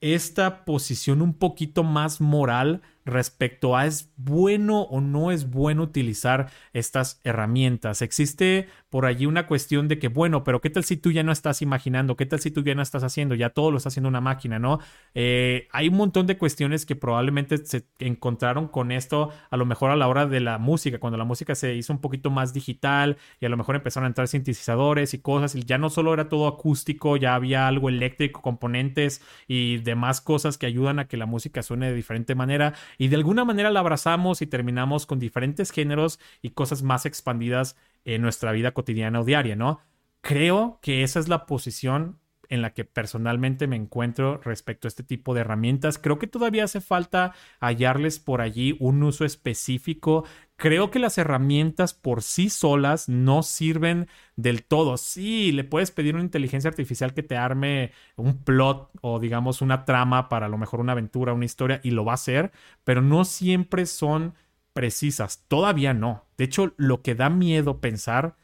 esta 0.00 0.64
posición 0.64 1.22
un 1.22 1.34
poquito 1.34 1.82
más 1.82 2.20
moral 2.20 2.82
respecto 3.04 3.76
a 3.76 3.86
es 3.86 4.12
bueno 4.16 4.82
o 4.82 5.00
no 5.00 5.32
es 5.32 5.50
bueno 5.50 5.84
utilizar 5.84 6.52
estas 6.72 7.20
herramientas. 7.24 8.02
Existe 8.02 8.68
por 8.96 9.04
allí 9.04 9.26
una 9.26 9.46
cuestión 9.46 9.88
de 9.88 9.98
que, 9.98 10.08
bueno, 10.08 10.42
pero 10.42 10.62
¿qué 10.62 10.70
tal 10.70 10.82
si 10.82 10.96
tú 10.96 11.12
ya 11.12 11.22
no 11.22 11.30
estás 11.30 11.60
imaginando? 11.60 12.16
¿Qué 12.16 12.24
tal 12.24 12.40
si 12.40 12.50
tú 12.50 12.62
ya 12.62 12.74
no 12.74 12.80
estás 12.80 13.02
haciendo? 13.02 13.34
Ya 13.34 13.50
todo 13.50 13.70
lo 13.70 13.76
está 13.76 13.90
haciendo 13.90 14.08
una 14.08 14.22
máquina, 14.22 14.58
¿no? 14.58 14.78
Eh, 15.12 15.68
hay 15.70 15.88
un 15.88 15.98
montón 15.98 16.26
de 16.26 16.38
cuestiones 16.38 16.86
que 16.86 16.96
probablemente 16.96 17.58
se 17.58 17.84
encontraron 17.98 18.68
con 18.68 18.92
esto 18.92 19.32
a 19.50 19.58
lo 19.58 19.66
mejor 19.66 19.90
a 19.90 19.96
la 19.96 20.08
hora 20.08 20.24
de 20.24 20.40
la 20.40 20.56
música, 20.56 20.98
cuando 20.98 21.18
la 21.18 21.26
música 21.26 21.54
se 21.54 21.74
hizo 21.74 21.92
un 21.92 22.00
poquito 22.00 22.30
más 22.30 22.54
digital 22.54 23.18
y 23.38 23.44
a 23.44 23.50
lo 23.50 23.58
mejor 23.58 23.76
empezaron 23.76 24.06
a 24.06 24.08
entrar 24.08 24.28
sintetizadores 24.28 25.12
y 25.12 25.18
cosas 25.18 25.56
y 25.56 25.64
ya 25.64 25.76
no 25.76 25.90
solo 25.90 26.14
era 26.14 26.30
todo 26.30 26.46
acústico, 26.46 27.18
ya 27.18 27.34
había 27.34 27.68
algo 27.68 27.90
eléctrico, 27.90 28.40
componentes 28.40 29.20
y 29.46 29.76
demás 29.76 30.22
cosas 30.22 30.56
que 30.56 30.64
ayudan 30.64 31.00
a 31.00 31.06
que 31.06 31.18
la 31.18 31.26
música 31.26 31.62
suene 31.62 31.90
de 31.90 31.94
diferente 31.94 32.34
manera 32.34 32.72
y 32.96 33.08
de 33.08 33.16
alguna 33.16 33.44
manera 33.44 33.70
la 33.70 33.80
abrazamos 33.80 34.40
y 34.40 34.46
terminamos 34.46 35.04
con 35.04 35.18
diferentes 35.18 35.70
géneros 35.70 36.18
y 36.40 36.52
cosas 36.52 36.82
más 36.82 37.04
expandidas 37.04 37.76
en 38.06 38.22
nuestra 38.22 38.52
vida 38.52 38.72
cotidiana 38.72 39.20
o 39.20 39.24
diaria, 39.24 39.56
¿no? 39.56 39.80
Creo 40.22 40.78
que 40.80 41.02
esa 41.02 41.20
es 41.20 41.28
la 41.28 41.44
posición 41.44 42.18
en 42.48 42.62
la 42.62 42.72
que 42.72 42.84
personalmente 42.84 43.66
me 43.66 43.76
encuentro 43.76 44.38
respecto 44.38 44.86
a 44.86 44.90
este 44.90 45.02
tipo 45.02 45.34
de 45.34 45.40
herramientas. 45.40 45.98
Creo 45.98 46.18
que 46.18 46.26
todavía 46.26 46.64
hace 46.64 46.80
falta 46.80 47.32
hallarles 47.60 48.18
por 48.18 48.40
allí 48.40 48.76
un 48.80 49.02
uso 49.02 49.24
específico. 49.24 50.24
Creo 50.56 50.90
que 50.90 50.98
las 50.98 51.18
herramientas 51.18 51.94
por 51.94 52.22
sí 52.22 52.48
solas 52.48 53.08
no 53.08 53.42
sirven 53.42 54.08
del 54.36 54.64
todo. 54.64 54.96
Sí, 54.96 55.52
le 55.52 55.64
puedes 55.64 55.90
pedir 55.90 56.14
una 56.14 56.24
inteligencia 56.24 56.68
artificial 56.68 57.14
que 57.14 57.22
te 57.22 57.36
arme 57.36 57.92
un 58.16 58.38
plot 58.42 58.90
o 59.00 59.18
digamos 59.18 59.60
una 59.62 59.84
trama 59.84 60.28
para 60.28 60.46
a 60.46 60.48
lo 60.48 60.58
mejor 60.58 60.80
una 60.80 60.92
aventura, 60.92 61.32
una 61.32 61.44
historia 61.44 61.80
y 61.82 61.90
lo 61.90 62.04
va 62.04 62.12
a 62.12 62.14
hacer, 62.14 62.52
pero 62.84 63.02
no 63.02 63.24
siempre 63.24 63.86
son 63.86 64.34
precisas. 64.72 65.44
Todavía 65.48 65.94
no. 65.94 66.25
De 66.38 66.44
hecho, 66.44 66.74
lo 66.76 67.02
que 67.02 67.14
da 67.14 67.30
miedo 67.30 67.80
pensar 67.80 68.36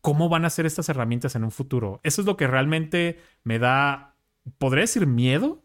cómo 0.00 0.28
van 0.28 0.44
a 0.44 0.50
ser 0.50 0.66
estas 0.66 0.88
herramientas 0.88 1.34
en 1.36 1.44
un 1.44 1.50
futuro. 1.50 2.00
Eso 2.02 2.22
es 2.22 2.26
lo 2.26 2.36
que 2.36 2.46
realmente 2.46 3.18
me 3.44 3.58
da, 3.58 4.16
podría 4.58 4.82
decir 4.82 5.06
miedo, 5.06 5.62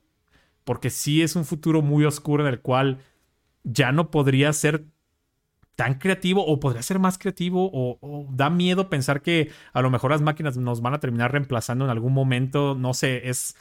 porque 0.64 0.90
sí 0.90 1.22
es 1.22 1.36
un 1.36 1.46
futuro 1.46 1.82
muy 1.82 2.06
oscuro 2.06 2.46
en 2.46 2.54
el 2.54 2.62
cual 2.62 3.00
ya 3.64 3.92
no 3.92 4.12
podría 4.12 4.52
ser 4.54 4.86
tan 5.76 5.96
creativo 5.96 6.46
o 6.46 6.60
podría 6.60 6.82
ser 6.82 7.00
más 7.00 7.18
creativo 7.18 7.70
o, 7.74 7.98
o, 8.02 8.28
da 8.32 8.50
miedo 8.50 8.90
pensar 8.90 9.22
que 9.22 9.52
a 9.74 9.82
lo 9.82 9.90
mejor 9.90 10.12
las 10.12 10.22
máquinas 10.22 10.58
nos 10.58 10.82
van 10.82 10.94
a 10.94 11.00
terminar 11.00 11.32
reemplazando 11.32 11.86
en 11.86 11.92
algún 11.92 12.14
momento, 12.14 12.76
no 12.76 12.94
sé, 12.94 13.30
es 13.30 13.56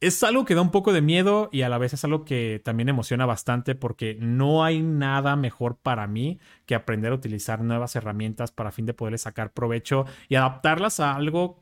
es 0.00 0.22
algo 0.22 0.46
que 0.46 0.54
da 0.54 0.62
un 0.62 0.70
poco 0.70 0.94
de 0.94 1.02
miedo 1.02 1.50
y 1.52 1.62
a 1.62 1.68
la 1.68 1.76
vez 1.76 1.92
es 1.92 2.04
algo 2.04 2.24
que 2.24 2.60
también 2.64 2.88
emociona 2.88 3.26
bastante 3.26 3.74
porque 3.74 4.16
no 4.18 4.64
hay 4.64 4.80
nada 4.80 5.36
mejor 5.36 5.76
para 5.76 6.06
mí 6.06 6.40
que 6.64 6.74
aprender 6.74 7.12
a 7.12 7.16
utilizar 7.16 7.62
nuevas 7.62 7.94
herramientas 7.96 8.50
para 8.50 8.72
fin 8.72 8.86
de 8.86 8.94
poderles 8.94 9.22
sacar 9.22 9.52
provecho 9.52 10.06
y 10.28 10.36
adaptarlas 10.36 11.00
a 11.00 11.14
algo 11.14 11.59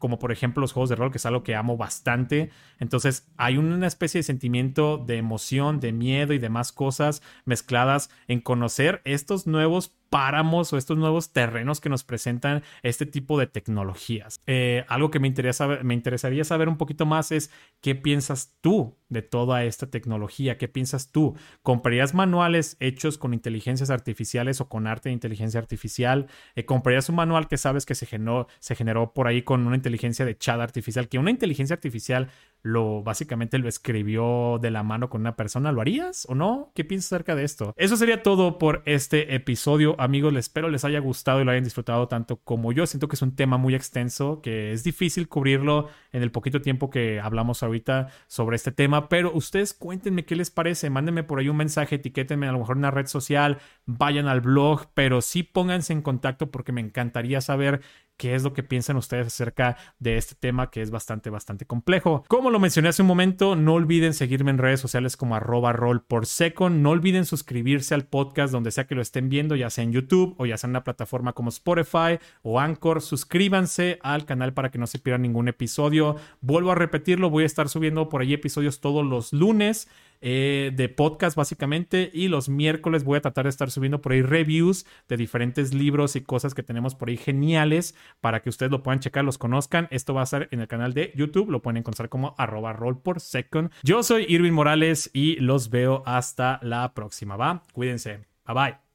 como 0.00 0.18
por 0.18 0.32
ejemplo 0.32 0.62
los 0.62 0.72
juegos 0.72 0.88
de 0.88 0.96
rol, 0.96 1.12
que 1.12 1.18
es 1.18 1.26
algo 1.26 1.44
que 1.44 1.54
amo 1.54 1.76
bastante. 1.76 2.50
Entonces 2.80 3.30
hay 3.36 3.58
una 3.58 3.86
especie 3.86 4.18
de 4.18 4.22
sentimiento 4.24 4.98
de 4.98 5.18
emoción, 5.18 5.78
de 5.78 5.92
miedo 5.92 6.32
y 6.32 6.38
demás 6.38 6.72
cosas 6.72 7.22
mezcladas 7.44 8.10
en 8.26 8.40
conocer 8.40 9.02
estos 9.04 9.46
nuevos 9.46 9.94
páramos 10.10 10.72
o 10.72 10.76
estos 10.76 10.98
nuevos 10.98 11.32
terrenos 11.32 11.80
que 11.80 11.88
nos 11.88 12.02
presentan 12.02 12.62
este 12.82 13.06
tipo 13.06 13.38
de 13.38 13.46
tecnologías. 13.46 14.40
Eh, 14.46 14.84
algo 14.88 15.10
que 15.10 15.20
me, 15.20 15.28
interesa, 15.28 15.68
me 15.84 15.94
interesaría 15.94 16.42
saber 16.42 16.68
un 16.68 16.76
poquito 16.76 17.06
más 17.06 17.30
es 17.30 17.50
qué 17.80 17.94
piensas 17.94 18.56
tú 18.60 18.98
de 19.08 19.22
toda 19.22 19.64
esta 19.64 19.88
tecnología, 19.88 20.58
qué 20.58 20.66
piensas 20.66 21.12
tú. 21.12 21.36
¿Comprarías 21.62 22.12
manuales 22.12 22.76
hechos 22.80 23.18
con 23.18 23.34
inteligencias 23.34 23.90
artificiales 23.90 24.60
o 24.60 24.68
con 24.68 24.88
arte 24.88 25.08
de 25.08 25.12
inteligencia 25.12 25.60
artificial? 25.60 26.26
Eh, 26.56 26.64
¿Comprarías 26.64 27.08
un 27.08 27.14
manual 27.14 27.46
que 27.46 27.56
sabes 27.56 27.86
que 27.86 27.94
se 27.94 28.06
generó, 28.06 28.48
se 28.58 28.74
generó 28.74 29.14
por 29.14 29.28
ahí 29.28 29.42
con 29.42 29.64
una 29.66 29.76
inteligencia 29.90 30.24
de 30.24 30.38
chat 30.38 30.60
artificial? 30.60 31.08
Que 31.08 31.18
una 31.18 31.30
inteligencia 31.30 31.74
artificial 31.74 32.28
lo 32.62 33.02
básicamente 33.02 33.58
lo 33.58 33.68
escribió 33.68 34.58
de 34.60 34.70
la 34.70 34.82
mano 34.82 35.08
con 35.08 35.22
una 35.22 35.36
persona, 35.36 35.72
¿lo 35.72 35.80
harías 35.80 36.26
o 36.28 36.34
no? 36.34 36.72
¿Qué 36.74 36.84
piensas 36.84 37.12
acerca 37.12 37.34
de 37.34 37.44
esto? 37.44 37.74
Eso 37.76 37.96
sería 37.96 38.22
todo 38.22 38.58
por 38.58 38.82
este 38.84 39.34
episodio, 39.34 39.98
amigos. 39.98 40.32
Les 40.32 40.46
espero 40.46 40.68
les 40.68 40.84
haya 40.84 40.98
gustado 41.00 41.40
y 41.40 41.44
lo 41.44 41.52
hayan 41.52 41.64
disfrutado 41.64 42.08
tanto 42.08 42.36
como 42.36 42.72
yo. 42.72 42.86
Siento 42.86 43.08
que 43.08 43.14
es 43.16 43.22
un 43.22 43.34
tema 43.34 43.56
muy 43.56 43.74
extenso, 43.74 44.40
que 44.42 44.72
es 44.72 44.84
difícil 44.84 45.28
cubrirlo 45.28 45.88
en 46.12 46.22
el 46.22 46.30
poquito 46.30 46.60
tiempo 46.60 46.90
que 46.90 47.20
hablamos 47.20 47.62
ahorita 47.62 48.08
sobre 48.26 48.56
este 48.56 48.72
tema, 48.72 49.08
pero 49.08 49.32
ustedes 49.32 49.72
cuéntenme 49.74 50.24
qué 50.24 50.36
les 50.36 50.50
parece, 50.50 50.90
mándenme 50.90 51.22
por 51.22 51.38
ahí 51.38 51.48
un 51.48 51.56
mensaje, 51.56 51.96
etiquétenme 51.96 52.48
a 52.48 52.52
lo 52.52 52.58
mejor 52.58 52.76
en 52.76 52.80
una 52.80 52.90
red 52.90 53.06
social, 53.06 53.58
vayan 53.86 54.28
al 54.28 54.40
blog, 54.40 54.88
pero 54.94 55.20
sí 55.20 55.42
pónganse 55.42 55.92
en 55.92 56.02
contacto 56.02 56.50
porque 56.50 56.72
me 56.72 56.80
encantaría 56.80 57.40
saber 57.40 57.80
qué 58.20 58.34
es 58.34 58.42
lo 58.42 58.52
que 58.52 58.62
piensan 58.62 58.98
ustedes 58.98 59.28
acerca 59.28 59.78
de 59.98 60.18
este 60.18 60.34
tema 60.34 60.70
que 60.70 60.82
es 60.82 60.90
bastante, 60.90 61.30
bastante 61.30 61.64
complejo. 61.64 62.22
Como 62.28 62.50
lo 62.50 62.60
mencioné 62.60 62.90
hace 62.90 63.00
un 63.00 63.08
momento, 63.08 63.56
no 63.56 63.72
olviden 63.72 64.12
seguirme 64.12 64.50
en 64.50 64.58
redes 64.58 64.78
sociales 64.78 65.16
como 65.16 65.36
arroba 65.36 65.72
por 66.06 66.26
second. 66.26 66.82
No 66.82 66.90
olviden 66.90 67.24
suscribirse 67.24 67.94
al 67.94 68.04
podcast 68.04 68.52
donde 68.52 68.72
sea 68.72 68.86
que 68.86 68.94
lo 68.94 69.00
estén 69.00 69.30
viendo, 69.30 69.56
ya 69.56 69.70
sea 69.70 69.84
en 69.84 69.92
YouTube 69.92 70.34
o 70.36 70.44
ya 70.44 70.58
sea 70.58 70.68
en 70.68 70.72
una 70.72 70.84
plataforma 70.84 71.32
como 71.32 71.48
Spotify 71.48 72.18
o 72.42 72.60
Anchor. 72.60 73.00
Suscríbanse 73.00 73.98
al 74.02 74.26
canal 74.26 74.52
para 74.52 74.70
que 74.70 74.76
no 74.76 74.86
se 74.86 74.98
pierdan 74.98 75.22
ningún 75.22 75.48
episodio. 75.48 76.16
Vuelvo 76.42 76.72
a 76.72 76.74
repetirlo, 76.74 77.30
voy 77.30 77.44
a 77.44 77.46
estar 77.46 77.70
subiendo 77.70 78.10
por 78.10 78.20
ahí 78.20 78.34
episodios 78.34 78.80
todos 78.80 79.02
los 79.02 79.32
lunes. 79.32 79.88
Eh, 80.22 80.70
de 80.74 80.90
podcast 80.90 81.34
básicamente 81.34 82.10
y 82.12 82.28
los 82.28 82.50
miércoles 82.50 83.04
voy 83.04 83.16
a 83.16 83.22
tratar 83.22 83.44
de 83.44 83.48
estar 83.48 83.70
subiendo 83.70 84.02
por 84.02 84.12
ahí 84.12 84.20
reviews 84.20 84.84
de 85.08 85.16
diferentes 85.16 85.72
libros 85.72 86.14
y 86.14 86.20
cosas 86.20 86.52
que 86.52 86.62
tenemos 86.62 86.94
por 86.94 87.08
ahí 87.08 87.16
geniales 87.16 87.94
para 88.20 88.42
que 88.42 88.50
ustedes 88.50 88.70
lo 88.70 88.82
puedan 88.82 89.00
checar, 89.00 89.24
los 89.24 89.38
conozcan. 89.38 89.88
Esto 89.90 90.12
va 90.12 90.20
a 90.20 90.24
estar 90.24 90.48
en 90.50 90.60
el 90.60 90.68
canal 90.68 90.92
de 90.92 91.12
YouTube, 91.14 91.50
lo 91.50 91.62
pueden 91.62 91.78
encontrar 91.78 92.10
como 92.10 92.34
arroba 92.36 92.72
roll 92.74 93.00
por 93.00 93.20
second. 93.20 93.70
Yo 93.82 94.02
soy 94.02 94.26
Irving 94.28 94.52
Morales 94.52 95.10
y 95.14 95.36
los 95.36 95.70
veo 95.70 96.02
hasta 96.04 96.60
la 96.62 96.92
próxima, 96.92 97.36
¿va? 97.36 97.62
Cuídense. 97.72 98.26
Bye 98.46 98.54
bye. 98.54 98.89